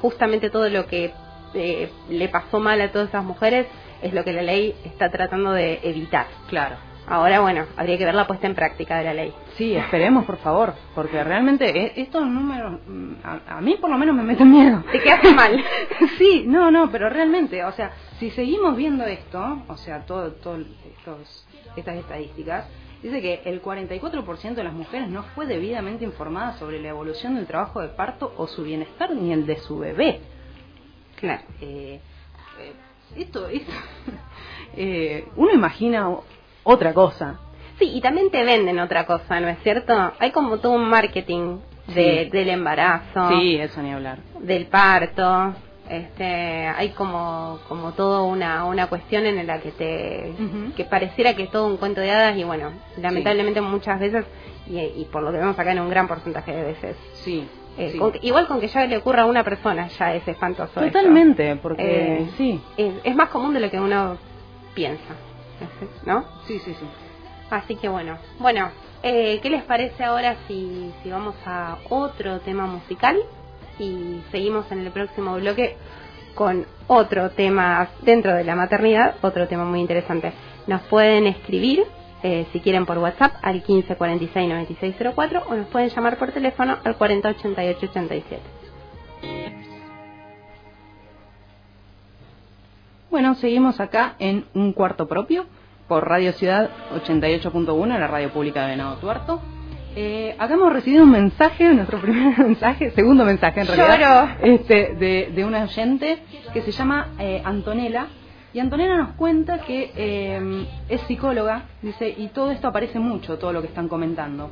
[0.00, 1.12] justamente todo lo que
[1.54, 3.66] eh, le pasó mal a todas esas mujeres
[4.02, 6.26] es lo que la ley está tratando de evitar.
[6.48, 6.87] Claro.
[7.10, 9.32] Ahora, bueno, habría que ver la puesta en práctica de la ley.
[9.56, 14.14] Sí, esperemos, por favor, porque realmente eh, estos números, mm, a, mí por lo menos
[14.14, 14.84] me meten miedo.
[14.92, 15.64] Te quedas mal.
[16.18, 20.58] sí, no, no, pero realmente, o sea, si seguimos viendo esto, o sea, todo, todo
[21.76, 22.66] estas estadísticas,
[23.02, 27.46] dice que el 44% de las mujeres no fue debidamente informada sobre la evolución del
[27.46, 30.20] trabajo de parto o su bienestar ni el de su bebé.
[31.16, 31.42] Claro.
[31.62, 32.00] Eh,
[32.60, 32.72] eh,
[33.16, 33.72] esto, esto
[35.36, 36.10] uno imagina
[36.68, 37.38] otra cosa.
[37.78, 40.12] Sí, y también te venden otra cosa, ¿no es cierto?
[40.18, 43.30] Hay como todo un marketing de, del embarazo.
[43.30, 44.18] Sí, eso ni hablar.
[44.40, 45.54] Del parto.
[45.88, 46.24] Este,
[46.66, 50.34] hay como como todo una una cuestión en la que te
[50.76, 54.26] que pareciera que es todo un cuento de hadas y bueno lamentablemente muchas veces
[54.66, 58.46] y, por lo que vemos acá en un gran porcentaje de veces sí, eh, igual
[58.46, 62.60] con que ya le ocurra a una persona ya es espantoso totalmente porque eh, sí
[62.76, 64.18] es, más común de lo que uno
[64.74, 65.14] piensa
[66.06, 66.24] ¿no?
[66.46, 66.86] Sí, sí, sí.
[67.50, 68.70] Así que bueno, bueno,
[69.02, 73.16] eh, ¿qué les parece ahora si, si vamos a otro tema musical
[73.78, 75.76] y seguimos en el próximo bloque
[76.34, 80.32] con otro tema dentro de la maternidad, otro tema muy interesante.
[80.66, 81.84] Nos pueden escribir
[82.22, 86.96] eh, si quieren por WhatsApp al 1546 9604 o nos pueden llamar por teléfono al
[86.96, 88.57] 408887.
[93.10, 95.46] Bueno, seguimos acá en un cuarto propio
[95.88, 99.40] por Radio Ciudad 88.1, la radio pública de Venado Tuerto.
[99.96, 105.32] Eh, acá hemos recibido un mensaje, nuestro primer mensaje, segundo mensaje en realidad, este, de,
[105.34, 106.18] de una oyente
[106.52, 108.08] que se llama eh, Antonella.
[108.52, 113.54] Y Antonella nos cuenta que eh, es psicóloga, dice, y todo esto aparece mucho, todo
[113.54, 114.50] lo que están comentando.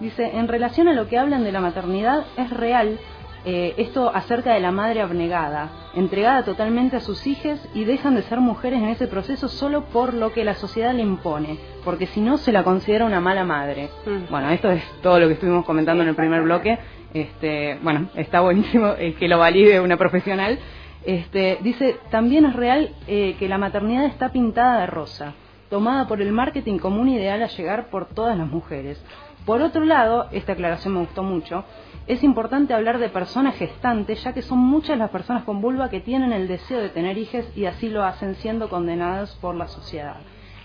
[0.00, 2.98] Dice, en relación a lo que hablan de la maternidad, es real
[3.44, 8.22] eh, esto acerca de la madre abnegada, entregada totalmente a sus hijos y dejan de
[8.22, 12.20] ser mujeres en ese proceso solo por lo que la sociedad le impone, porque si
[12.20, 13.90] no se la considera una mala madre.
[14.06, 14.30] Mm.
[14.30, 16.78] Bueno, esto es todo lo que estuvimos comentando en el primer bloque.
[17.14, 20.58] Este, bueno, está buenísimo eh, que lo valide una profesional.
[21.04, 25.34] Este, dice, también es real eh, que la maternidad está pintada de rosa,
[25.68, 29.02] tomada por el marketing como un ideal a llegar por todas las mujeres.
[29.44, 31.64] Por otro lado, esta aclaración me gustó mucho,
[32.06, 36.00] es importante hablar de personas gestantes, ya que son muchas las personas con vulva que
[36.00, 40.16] tienen el deseo de tener hijos y así lo hacen siendo condenadas por la sociedad.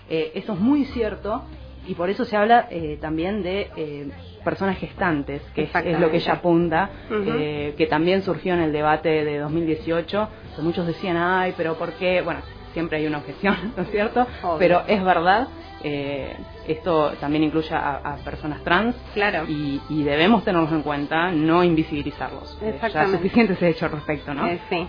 [0.08, 1.44] Eh, esto es muy cierto
[1.86, 4.10] y por eso se habla eh, también de eh,
[4.42, 9.38] personas gestantes, que es, lo que ella apunta, que también surgió en el debate de
[9.38, 12.22] 2018, que muchos decían, ay, pero ¿por qué?
[12.22, 12.40] Bueno,
[12.74, 14.26] siempre hay una objeción, ¿no es cierto?
[14.58, 15.48] Pero es verdad
[15.86, 16.34] eh,
[16.66, 19.44] esto también incluye a, personas trans claro.
[19.46, 22.58] y, debemos tenerlos en cuenta, no invisibilizarlos.
[22.62, 24.46] Eh, ya suficiente se ha hecho al respecto, ¿no?
[24.46, 24.88] Eh, sí.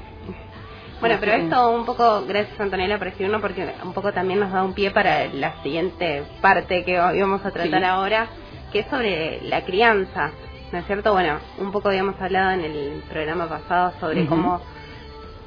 [1.02, 4.64] Bueno, pero esto un poco, gracias Antonella por escribirnos, porque un poco también nos da
[4.64, 8.28] un pie para la siguiente parte que íbamos a tratar ahora,
[8.72, 10.32] que es sobre la crianza,
[10.72, 11.12] ¿no es cierto?
[11.12, 14.62] Bueno, un poco habíamos hablado en el programa pasado sobre cómo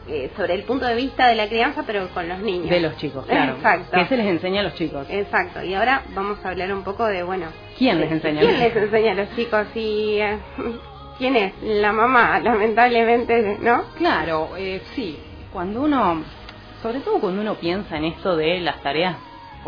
[0.09, 2.71] eh, sobre el punto de vista de la crianza, pero con los niños.
[2.71, 3.57] De los chicos, claro.
[3.57, 3.91] Exacto.
[3.93, 5.07] ¿Qué se les enseña a los chicos?
[5.11, 5.63] Exacto.
[5.63, 7.47] Y ahora vamos a hablar un poco de, bueno...
[7.77, 8.41] ¿Quién les enseña?
[8.41, 9.67] ¿Quién les enseña a los chicos?
[9.75, 10.39] Y, eh,
[11.19, 11.53] ¿Quién es?
[11.63, 13.85] La mamá, lamentablemente, ¿no?
[13.97, 15.19] Claro, eh, sí.
[15.53, 16.23] Cuando uno,
[16.83, 19.17] sobre todo cuando uno piensa en esto de las tareas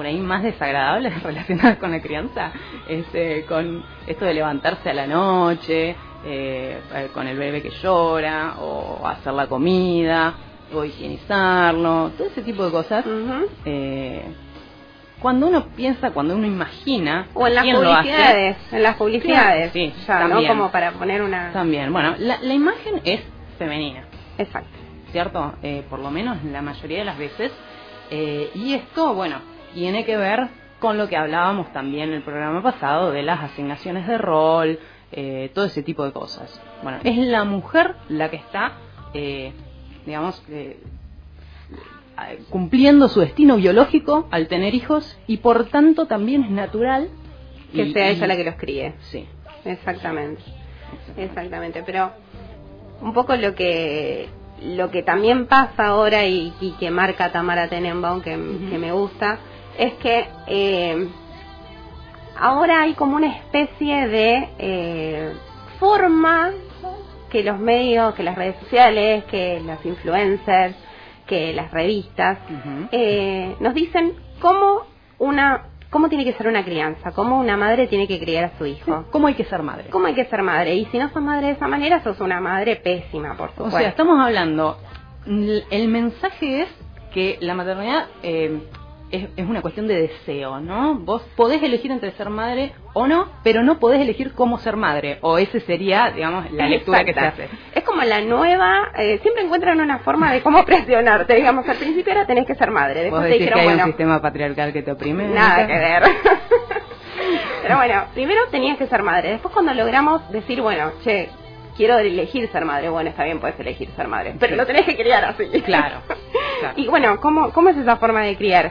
[0.01, 2.53] por ahí más desagradables relacionadas con la crianza,
[2.89, 6.81] este, con esto de levantarse a la noche, eh,
[7.13, 10.33] con el bebé que llora, o hacer la comida,
[10.73, 13.05] o higienizarlo, todo ese tipo de cosas.
[13.67, 14.25] eh,
[15.21, 20.47] cuando uno piensa, cuando uno imagina, o en las publicidades, en las publicidades, sí, ¿no?
[20.47, 21.53] Como para poner una.
[21.53, 23.21] También, bueno, la, la imagen es
[23.59, 24.05] femenina.
[24.39, 24.71] Exacto.
[25.13, 25.57] ¿Cierto?
[25.63, 27.53] Eh, por lo menos la mayoría de las veces.
[28.11, 29.37] Eh, y esto, bueno,
[29.75, 30.49] tiene que ver
[30.81, 34.79] con lo que hablábamos también en el programa pasado de las asignaciones de rol,
[35.13, 36.61] eh, todo ese tipo de cosas.
[36.83, 38.73] Bueno, es la mujer la que está,
[39.13, 39.53] eh,
[40.07, 40.79] digamos, eh,
[42.49, 47.09] cumpliendo su destino biológico al tener hijos y por tanto también es natural
[47.73, 48.95] que sea ella la que los críe.
[49.01, 49.27] Sí.
[49.65, 50.43] Exactamente.
[51.17, 52.13] Exactamente, pero
[53.01, 54.29] un poco lo que
[54.63, 59.39] lo que también pasa ahora y, que marca Tamara Tenenbaum que, que me gusta
[59.81, 61.09] es que eh,
[62.38, 65.33] ahora hay como una especie de eh,
[65.79, 66.51] forma
[67.31, 70.77] que los medios, que las redes sociales, que los influencers,
[71.27, 72.38] que las revistas
[72.93, 74.83] eh, nos dicen cómo
[75.19, 78.66] una cómo tiene que ser una crianza, cómo una madre tiene que criar a su
[78.66, 79.07] hijo.
[79.11, 79.88] ¿Cómo hay que ser madre?
[79.90, 80.75] ¿Cómo hay que ser madre?
[80.75, 83.77] Y si no sos madre de esa manera, sos una madre pésima, por supuesto.
[83.77, 84.79] O sea, estamos hablando,
[85.27, 86.69] el mensaje es
[87.12, 88.61] que la maternidad eh,
[89.11, 90.94] es, una cuestión de deseo, ¿no?
[90.94, 95.18] Vos podés elegir entre ser madre o no, pero no podés elegir cómo ser madre,
[95.23, 97.49] o ese sería, digamos, la lectura que se hace.
[97.75, 102.12] Es como la nueva, eh, siempre encuentran una forma de cómo presionarte, digamos, al principio
[102.12, 104.92] era tenés que ser madre, después ¿Vos decís que hay un sistema patriarcal que te
[104.92, 105.29] oprime?
[105.29, 106.03] Nada que ver.
[107.62, 111.29] pero bueno, primero tenías que ser madre, después cuando logramos decir, bueno, che,
[111.77, 114.96] quiero elegir ser madre, bueno, está bien, puedes elegir ser madre, pero lo tenés que
[114.96, 115.44] criar así.
[115.64, 116.03] Claro.
[116.77, 118.70] Y bueno, ¿cómo, ¿cómo es esa forma de criar?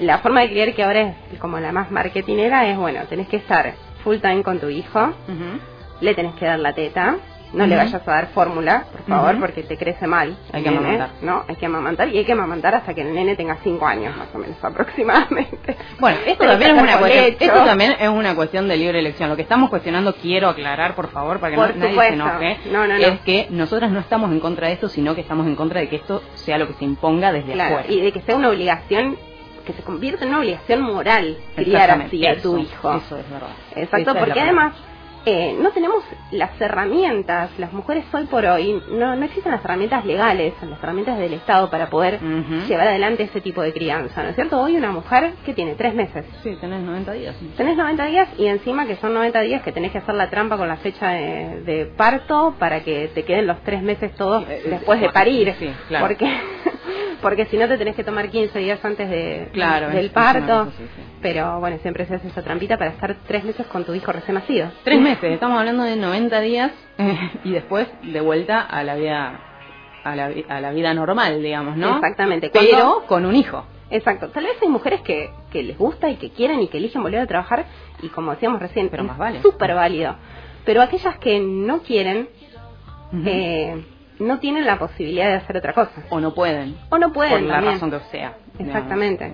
[0.00, 3.36] La forma de criar que ahora es como la más marketinera es, bueno, tenés que
[3.36, 5.12] estar full time con tu hijo,
[6.00, 7.16] le tenés que dar la teta,
[7.52, 10.36] no le vayas a dar fórmula, por favor, porque te crece mal.
[10.52, 11.10] Hay que amamantar.
[11.20, 14.16] No, hay que amamantar y hay que amamantar hasta que el nene tenga 5 años,
[14.16, 15.76] más o menos aproximadamente.
[15.98, 19.28] Bueno, esto también, es una cuestión, esto también es una cuestión de libre elección.
[19.28, 22.58] Lo que estamos cuestionando, quiero aclarar, por favor, para que no, nadie se enoje,
[23.00, 25.88] es que nosotras no estamos en contra de esto, sino que estamos en contra de
[25.88, 27.92] que esto sea lo que se imponga desde claro, afuera.
[27.92, 29.16] Y de que sea una obligación
[29.70, 32.94] que se convierte en una obligación moral criar así a tu hijo.
[32.94, 33.50] Eso es verdad.
[33.74, 34.74] Exacto, porque además
[35.26, 40.06] eh, no tenemos las herramientas, las mujeres hoy por hoy, no, no existen las herramientas
[40.06, 42.18] legales, las herramientas del Estado para poder
[42.66, 44.58] llevar adelante ese tipo de crianza, ¿no es cierto?
[44.58, 46.24] Hoy una mujer que tiene tres meses.
[46.42, 47.36] Sí, tenés 90 días.
[47.56, 50.56] Tenés 90 días y encima que son 90 días que tenés que hacer la trampa
[50.56, 55.00] con la fecha de, parto para que te queden los tres meses todos eh, después
[55.00, 55.54] de parir.
[55.58, 56.06] Sí, claro.
[56.06, 56.26] Porque
[57.20, 60.68] porque si no te tenés que tomar 15 días antes de, claro, del parto.
[61.22, 64.34] Pero bueno, siempre se hace esa trampita para estar tres meses con tu hijo recién
[64.34, 64.70] nacido.
[64.84, 66.72] Tres meses, estamos hablando de 90 días
[67.44, 69.40] y después de vuelta a la vida
[70.02, 71.96] a la, a la vida normal, digamos, ¿no?
[71.96, 72.50] Exactamente.
[72.52, 73.64] Pero con un hijo.
[73.90, 74.28] Exacto.
[74.28, 77.20] Tal vez hay mujeres que, que les gusta y que quieren y que eligen volver
[77.20, 77.66] a trabajar
[78.02, 79.42] y como decíamos recién, pero más vale.
[79.42, 80.14] Súper válido.
[80.64, 82.28] Pero aquellas que no quieren,
[83.26, 83.84] eh,
[84.20, 86.04] no tienen la posibilidad de hacer otra cosa.
[86.10, 86.76] O no pueden.
[86.90, 87.44] O no pueden.
[87.44, 88.34] Por la razón que sea.
[88.58, 89.32] Exactamente.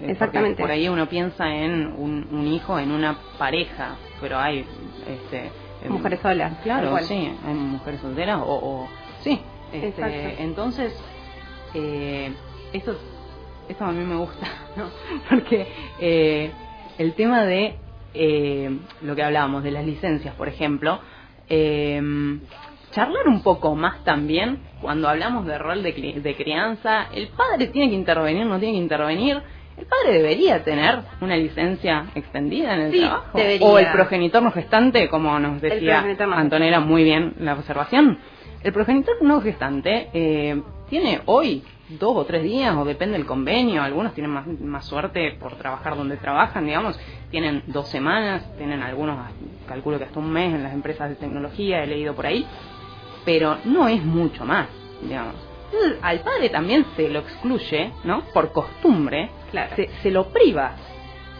[0.00, 0.62] Exactamente.
[0.62, 4.64] Por ahí uno piensa en un, hijo, en una pareja, pero hay
[5.08, 5.50] este,
[5.88, 6.58] mujeres solas.
[6.62, 8.88] Claro, sí, hay mujeres solteras o,
[9.20, 9.40] sí.
[9.72, 10.92] Este, entonces,
[11.74, 12.32] eh,
[12.72, 12.96] esto,
[13.68, 14.90] esto a mí me gusta, ¿no?
[15.28, 15.66] Porque
[16.00, 16.50] eh,
[16.98, 17.76] el tema de
[18.14, 21.00] eh, lo que hablábamos de las licencias, por ejemplo,
[21.48, 22.02] eh,
[22.92, 27.08] charlar un poco más también cuando hablamos de rol de, crianza.
[27.12, 29.40] El padre tiene que intervenir, no tiene que intervenir.
[29.76, 33.38] El padre debería tener una licencia extendida en el trabajo.
[33.62, 38.18] O el progenitor no gestante, como nos decía Antonella muy bien la observación.
[38.62, 43.82] El progenitor no gestante eh, tiene hoy dos o tres días, o depende del convenio.
[43.82, 47.00] Algunos tienen más, más suerte por trabajar donde trabajan, digamos.
[47.30, 49.18] Tienen dos semanas, tienen algunos,
[49.66, 52.46] calculo que hasta un mes en las empresas de tecnología, he leído por ahí
[53.24, 54.68] pero no es mucho más,
[55.02, 55.34] digamos.
[56.02, 58.22] al padre también se lo excluye, ¿no?
[58.32, 59.30] Por costumbre,
[60.02, 60.74] se, lo priva,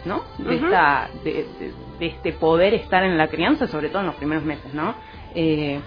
[0.05, 0.23] ¿no?
[0.37, 4.73] De, esta, de, este poder estar en la crianza, sobre todo en los primeros meses,
[4.73, 4.95] ¿no?
[5.35, 5.79] Eh,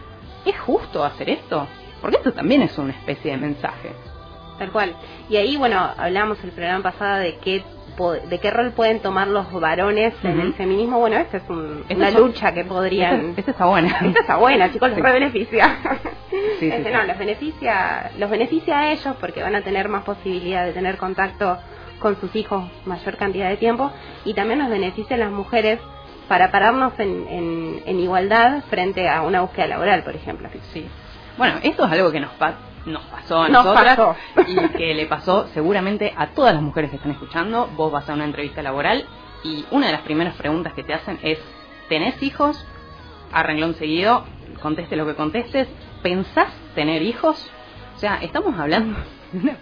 [0.44, 1.66] ¿Es justo hacer esto?
[2.00, 3.92] Porque esto también es una especie de mensaje.
[4.59, 4.94] Tal cual.
[5.28, 7.64] Y ahí, bueno, hablamos el programa pasado de qué
[8.28, 12.52] de qué rol pueden tomar los varones en el feminismo, bueno, esta es una lucha
[12.52, 13.35] que podrían...
[13.37, 13.88] Esta, está buena.
[14.04, 15.78] Esta está buena, chicos, les beneficia.
[16.61, 20.72] este, no, los beneficia, los beneficia a ellos porque van a tener más posibilidad de
[20.72, 21.59] tener contacto
[21.98, 23.90] con sus hijos mayor cantidad de tiempo
[24.24, 25.78] y también nos beneficia a las mujeres
[26.28, 30.48] para pararnos en, en, igualdad frente a una búsqueda laboral, por ejemplo.
[30.72, 30.87] Sí.
[31.37, 34.16] Bueno, esto es algo que nos pasa nos pasó a nosotras
[34.46, 37.68] y que le pasó seguramente a todas las mujeres que están escuchando.
[37.76, 39.06] Vos vas a una entrevista laboral
[39.42, 41.38] y una de las primeras preguntas que te hacen es,
[41.88, 42.64] ¿tenés hijos?
[43.32, 44.24] A renglón seguido,
[44.62, 45.68] conteste lo que contestes.
[46.02, 47.50] ¿Pensás tener hijos?
[47.96, 48.96] O sea, estamos hablando
[49.35, 49.56] una,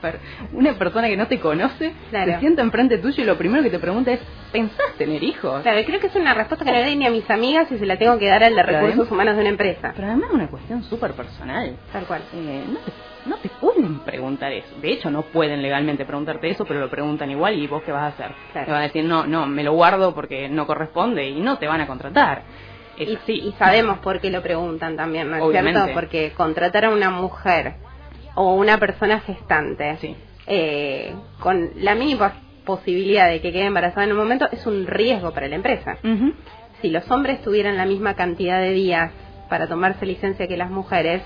[0.52, 3.78] una persona que no te conoce se sienta enfrente tuyo y lo primero que te
[3.78, 4.20] pregunta es,
[4.52, 5.62] ¿pensás tener hijos?
[5.62, 7.78] Claro, creo que es una respuesta que no le doy ni a mis amigas y
[7.78, 9.92] se la tengo que dar al de recursos humanos de una empresa.
[9.94, 11.76] Pero además es una cuestión súper personal.
[11.92, 12.22] Tal cual.
[12.34, 12.92] Eh, no, te,
[13.26, 14.74] no te pueden preguntar eso.
[14.80, 18.04] De hecho, no pueden legalmente preguntarte eso, pero lo preguntan igual y vos qué vas
[18.04, 18.34] a hacer.
[18.52, 21.66] Te van a decir, no, no, me lo guardo porque no corresponde y no te
[21.66, 22.42] van a contratar.
[22.98, 25.92] Y, y, sabemos por qué lo preguntan también, ¿no es cierto?
[25.94, 27.74] Porque contratar a una mujer
[28.34, 29.98] o una persona gestante
[30.46, 35.32] eh, con la mínima posibilidad de que quede embarazada en un momento es un riesgo
[35.32, 35.98] para la empresa.
[36.80, 39.12] Si los hombres tuvieran la misma cantidad de días
[39.48, 41.22] para tomarse licencia que las mujeres,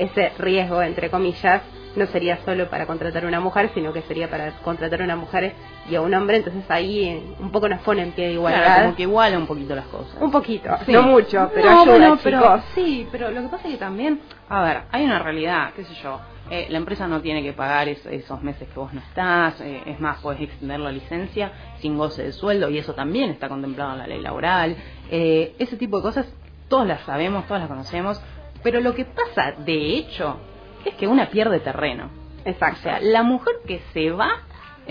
[0.00, 1.62] ese riesgo, entre comillas,
[1.96, 5.16] no sería solo para contratar a una mujer, sino que sería para contratar a una
[5.16, 5.54] mujer
[5.88, 8.62] y a un hombre, entonces ahí eh, un poco nos pone en pie de igualdad.
[8.62, 10.16] Claro, como que iguala un poquito las cosas.
[10.20, 14.20] Un poquito, no mucho, pero ayuda, Pero, sí, pero lo que pasa es que también,
[14.48, 16.20] a ver, hay una realidad, qué sé yo,
[16.50, 20.00] eh, la empresa no tiene que pagar esos meses que vos no estás, eh, es
[20.00, 23.98] más, puedes extender la licencia sin goce de sueldo y eso también está contemplado en
[23.98, 24.76] la ley laboral.
[25.10, 26.26] ese tipo de cosas
[26.68, 28.22] todos las sabemos, todas las conocemos,
[28.62, 30.38] pero lo que pasa de hecho
[30.84, 32.10] es que una pierde terreno.
[32.44, 32.78] Exacto.
[32.80, 34.30] O sea, la mujer que se va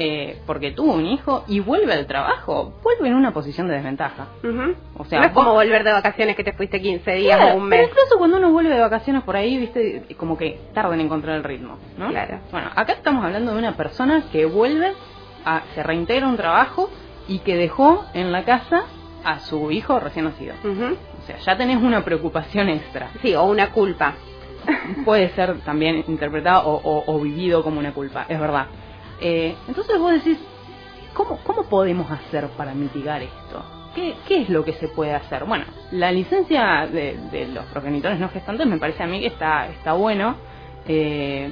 [0.01, 4.27] eh, porque tuvo un hijo y vuelve al trabajo, vuelve en una posición de desventaja.
[4.95, 7.67] O sea, no es como volver de vacaciones que te fuiste 15 días o un
[7.67, 7.79] mes.
[7.79, 11.35] Pero incluso cuando uno vuelve de vacaciones por ahí, viste, como que tarda en encontrar
[11.35, 12.09] el ritmo, ¿no?
[12.09, 12.39] Claro.
[12.49, 14.93] Bueno, acá estamos hablando de una persona que vuelve,
[15.43, 16.89] a, se reintegra un trabajo
[17.27, 18.83] y que dejó en la casa
[19.25, 20.53] a su hijo recién nacido.
[20.63, 23.09] O sea, ya tenés una preocupación extra.
[23.21, 24.15] Sí, o una culpa
[25.05, 28.67] puede ser también interpretado o, vivido como una culpa, es verdad.
[29.21, 30.37] Eh, entonces vos decís,
[31.13, 33.63] ¿cómo, ¿cómo podemos hacer para mitigar esto?
[33.95, 35.45] ¿Qué, ¿Qué es lo que se puede hacer?
[35.45, 39.93] Bueno, la licencia de, los progenitores no gestantes me parece a mí que está, está
[39.93, 40.35] bueno
[40.85, 41.51] eh,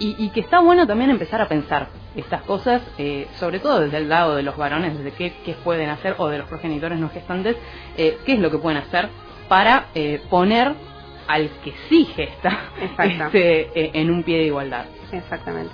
[0.00, 1.88] y, que está bueno también empezar a pensar
[2.20, 5.88] estas cosas, eh, sobre todo desde el lado de los varones, desde qué, qué pueden
[5.90, 7.56] hacer, o de los progenitores no gestantes,
[7.96, 9.08] qué es lo que pueden hacer
[9.48, 9.86] para
[10.28, 10.74] poner
[11.28, 12.58] al que sí gesta
[13.04, 14.86] este, eh, en un pie de igualdad.
[15.12, 15.72] Exactamente.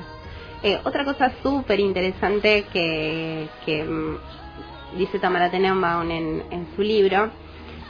[0.62, 4.18] Eh, otra cosa súper interesante que, que mm,
[4.98, 7.30] dice Tamara Tenenbaum en, en su libro,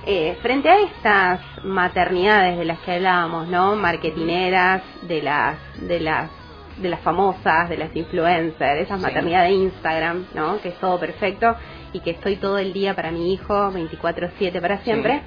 [0.06, 3.74] eh, frente a estas maternidades de las que hablábamos, ¿no?
[3.76, 6.30] Marketineras, de las, de las,
[6.78, 10.60] de las famosas, de las influencers, esas maternidades de Instagram, ¿no?
[10.60, 11.54] Que es todo perfecto
[11.92, 15.22] y que estoy todo el día para mi hijo, 24/7 para siempre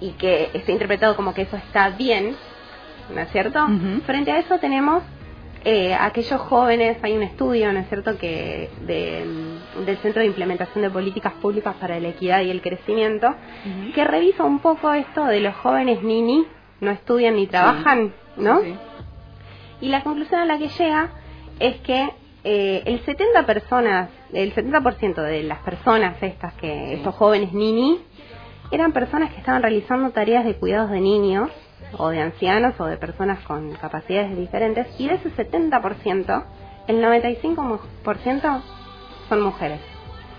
[0.00, 2.36] y que esté interpretado como que eso está bien,
[3.14, 3.66] ¿no es cierto?
[4.06, 5.02] Frente a eso tenemos
[5.64, 10.88] eh, aquellos jóvenes, hay un estudio, ¿no es cierto?, que del Centro de Implementación de
[10.90, 13.34] Políticas Públicas para la Equidad y el Crecimiento,
[13.94, 16.46] que revisa un poco esto de los jóvenes nini,
[16.80, 18.60] no estudian ni trabajan, ¿no?
[19.80, 21.10] Y la conclusión a la que llega
[21.60, 22.10] es que
[22.44, 28.00] eh, el 70 personas, el 70% de las personas estas que estos jóvenes nini
[28.70, 31.50] eran personas que estaban realizando tareas de cuidados de niños
[31.96, 36.44] o de ancianos o de personas con capacidades diferentes y de ese 70%,
[36.86, 38.62] el 95%
[39.28, 39.80] son mujeres.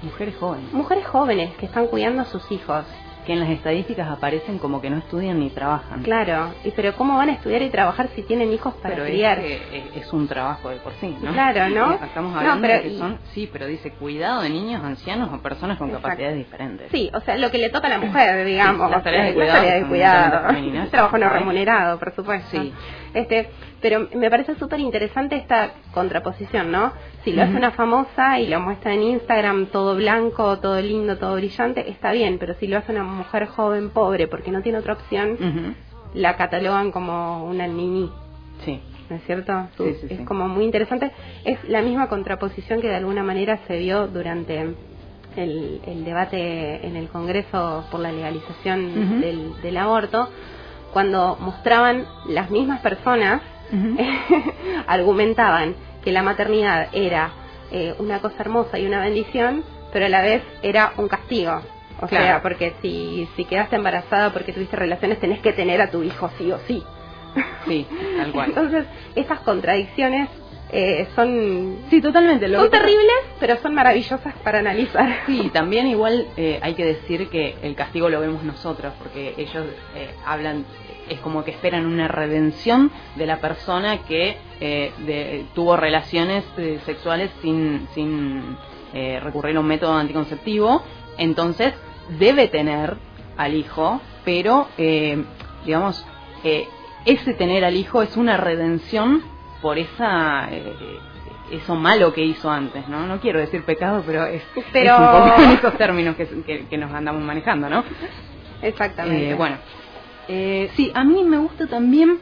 [0.02, 0.72] Mujeres jóvenes.
[0.74, 2.86] Mujeres jóvenes que están cuidando a sus hijos
[3.30, 6.02] que en las estadísticas aparecen como que no estudian ni trabajan.
[6.02, 9.38] Claro, y pero ¿cómo van a estudiar y trabajar si tienen hijos para pero criar?
[9.38, 9.62] Es,
[9.96, 11.32] es, un trabajo de por sí, ¿no?
[11.32, 11.94] Claro, ¿no?
[12.04, 15.92] Estamos hablando de que son, sí, pero dice cuidado de niños, ancianos o personas con
[15.92, 16.90] capacidades diferentes.
[16.90, 18.88] Sí, o sea, lo que le toca a la mujer, digamos.
[18.88, 19.62] Sí, las tareas de cuidado.
[19.64, 20.90] de cuidado.
[20.90, 22.50] trabajo no remunerado, por supuesto.
[22.50, 22.74] Sí.
[23.14, 26.94] Este, pero me parece súper interesante esta contraposición, ¿no?
[27.30, 31.36] Si lo hace una famosa y lo muestra en Instagram todo blanco, todo lindo, todo
[31.36, 34.94] brillante, está bien, pero si lo hace una mujer joven, pobre, porque no tiene otra
[34.94, 35.76] opción,
[36.16, 38.10] la catalogan como una niñi.
[38.66, 38.82] Sí.
[39.12, 39.68] ¿No es cierto?
[40.10, 41.12] es como muy interesante.
[41.46, 44.74] Es la misma contraposición que de alguna manera se vio durante
[45.36, 50.30] el, el debate en el Congreso por la legalización del, del aborto,
[50.94, 53.40] cuando mostraban las mismas personas,
[54.88, 55.76] argumentaban
[56.10, 57.30] que la maternidad era
[57.72, 61.62] eh, una cosa hermosa y una bendición, pero a la vez era un castigo.
[62.02, 66.02] O sea, porque si, si quedaste embarazada porque tuviste relaciones, tenés que tener a tu
[66.02, 66.84] hijo sí o sí.
[67.68, 67.86] Sí,
[68.18, 68.50] tal cual.
[68.50, 70.30] Entonces, esas contradicciones
[70.72, 76.60] eh, son sí totalmente son terribles pero son maravillosas para analizar sí también igual eh,
[76.62, 80.66] hay que decir que el castigo lo vemos nosotros porque ellos eh, hablan
[81.10, 87.32] es como que esperan una redención de la persona que eh, tuvo relaciones eh, sexuales
[87.42, 88.58] sin, sin
[88.94, 90.84] eh, recurrir a un método anticonceptivo,
[91.18, 91.74] entonces
[92.18, 92.98] debe tener
[93.38, 94.68] al hijo, pero
[95.66, 96.06] digamos,
[97.06, 99.24] ese tener al hijo es una redención
[99.62, 100.74] por esa eh,
[101.52, 103.08] eso malo que hizo antes, ¿no?
[103.08, 104.98] No quiero decir pecado, pero es, pero...
[104.98, 107.84] un poco en esos términos que, que, nos andamos manejando, ¿no?
[108.62, 109.32] Exactamente.
[109.32, 109.58] Eh, bueno,
[110.32, 112.20] eh, sí, a mí me gusta también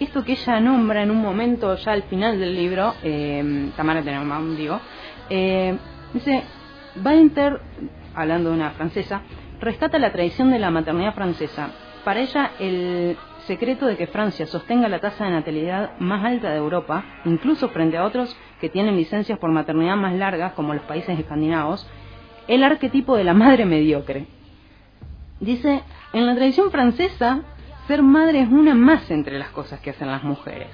[0.00, 4.56] esto que ella nombra en un momento ya al final del libro, eh, Tamara Tenenbaum,
[4.56, 4.80] digo,
[5.30, 5.76] eh,
[6.12, 6.42] dice,
[7.04, 7.60] Walter,
[8.12, 9.22] hablando de una francesa,
[9.60, 11.70] rescata la tradición de la maternidad francesa.
[12.04, 13.16] Para ella, el
[13.46, 17.96] secreto de que Francia sostenga la tasa de natalidad más alta de Europa, incluso frente
[17.96, 21.88] a otros que tienen licencias por maternidad más largas, como los países escandinavos,
[22.48, 24.26] el arquetipo de la madre mediocre.
[25.40, 25.82] Dice,
[26.12, 27.42] en la tradición francesa,
[27.86, 30.68] ser madre es una más entre las cosas que hacen las mujeres.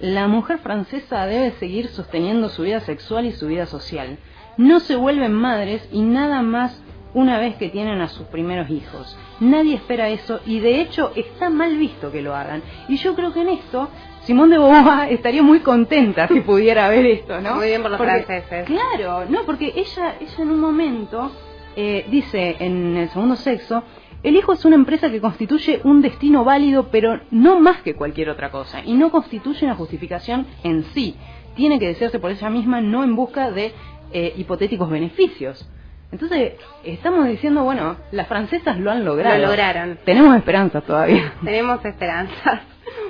[0.00, 4.18] La mujer francesa debe seguir sosteniendo su vida sexual y su vida social.
[4.56, 6.80] No se vuelven madres y nada más
[7.14, 9.16] una vez que tienen a sus primeros hijos.
[9.40, 12.62] Nadie espera eso y de hecho está mal visto que lo hagan.
[12.88, 13.88] Y yo creo que en esto
[14.24, 17.56] Simón de Beauvoir estaría muy contenta si pudiera ver esto, ¿no?
[17.56, 18.66] Muy bien por los franceses.
[18.66, 21.30] Claro, no, porque ella, ella en un momento
[21.76, 23.84] eh, dice en el segundo sexo
[24.24, 28.30] el hijo es una empresa que constituye un destino válido, pero no más que cualquier
[28.30, 31.14] otra cosa, y no constituye una justificación en sí.
[31.54, 33.72] Tiene que desearse por ella misma, no en busca de
[34.12, 35.68] eh, hipotéticos beneficios.
[36.10, 36.54] Entonces,
[36.84, 39.36] estamos diciendo, bueno, las francesas lo han logrado.
[39.36, 39.98] Lo lograron.
[40.04, 41.34] Tenemos esperanzas todavía.
[41.44, 42.62] Tenemos esperanzas.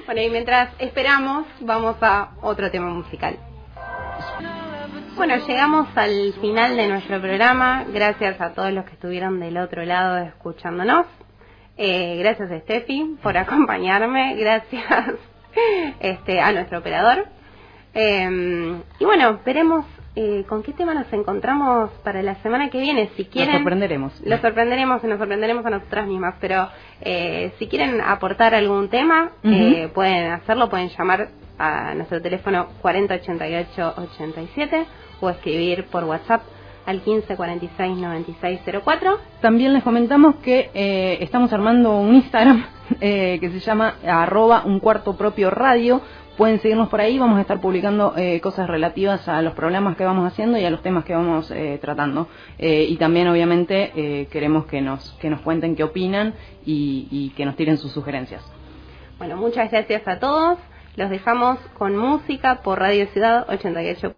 [0.06, 3.38] Bueno, y mientras esperamos, vamos a otro tema musical.
[5.16, 7.84] Bueno, llegamos al final de nuestro programa.
[7.92, 11.06] Gracias a todos los que estuvieron del otro lado escuchándonos.
[11.76, 14.34] Eh, gracias Steffi por acompañarme.
[14.34, 15.14] Gracias
[16.00, 17.26] este, a nuestro operador.
[17.94, 19.86] Eh, y bueno, veremos
[20.16, 23.10] eh, con qué tema nos encontramos para la semana que viene.
[23.16, 24.20] Si quieren, nos sorprenderemos.
[24.24, 26.34] Los sorprenderemos y nos sorprenderemos a nosotras mismas.
[26.40, 26.68] Pero
[27.00, 34.86] eh, si quieren aportar algún tema, eh, pueden hacerlo, pueden llamar a nuestro teléfono 4088-87
[35.20, 36.42] o escribir por WhatsApp
[36.86, 39.18] al 1546-9604.
[39.40, 42.64] También les comentamos que eh, estamos armando un Instagram
[43.00, 46.00] eh, que se llama arroba un cuarto propio radio.
[46.36, 50.04] Pueden seguirnos por ahí, vamos a estar publicando eh, cosas relativas a los problemas que
[50.04, 52.26] vamos haciendo y a los temas que vamos tratando.
[52.58, 56.34] y también, obviamente, queremos que nos, que nos cuenten qué opinan
[56.66, 58.42] y, y que nos tiren sus sugerencias.
[59.18, 60.58] Bueno, muchas gracias a todos.
[60.96, 64.12] Los dejamos con música por Radio Ciudad 88.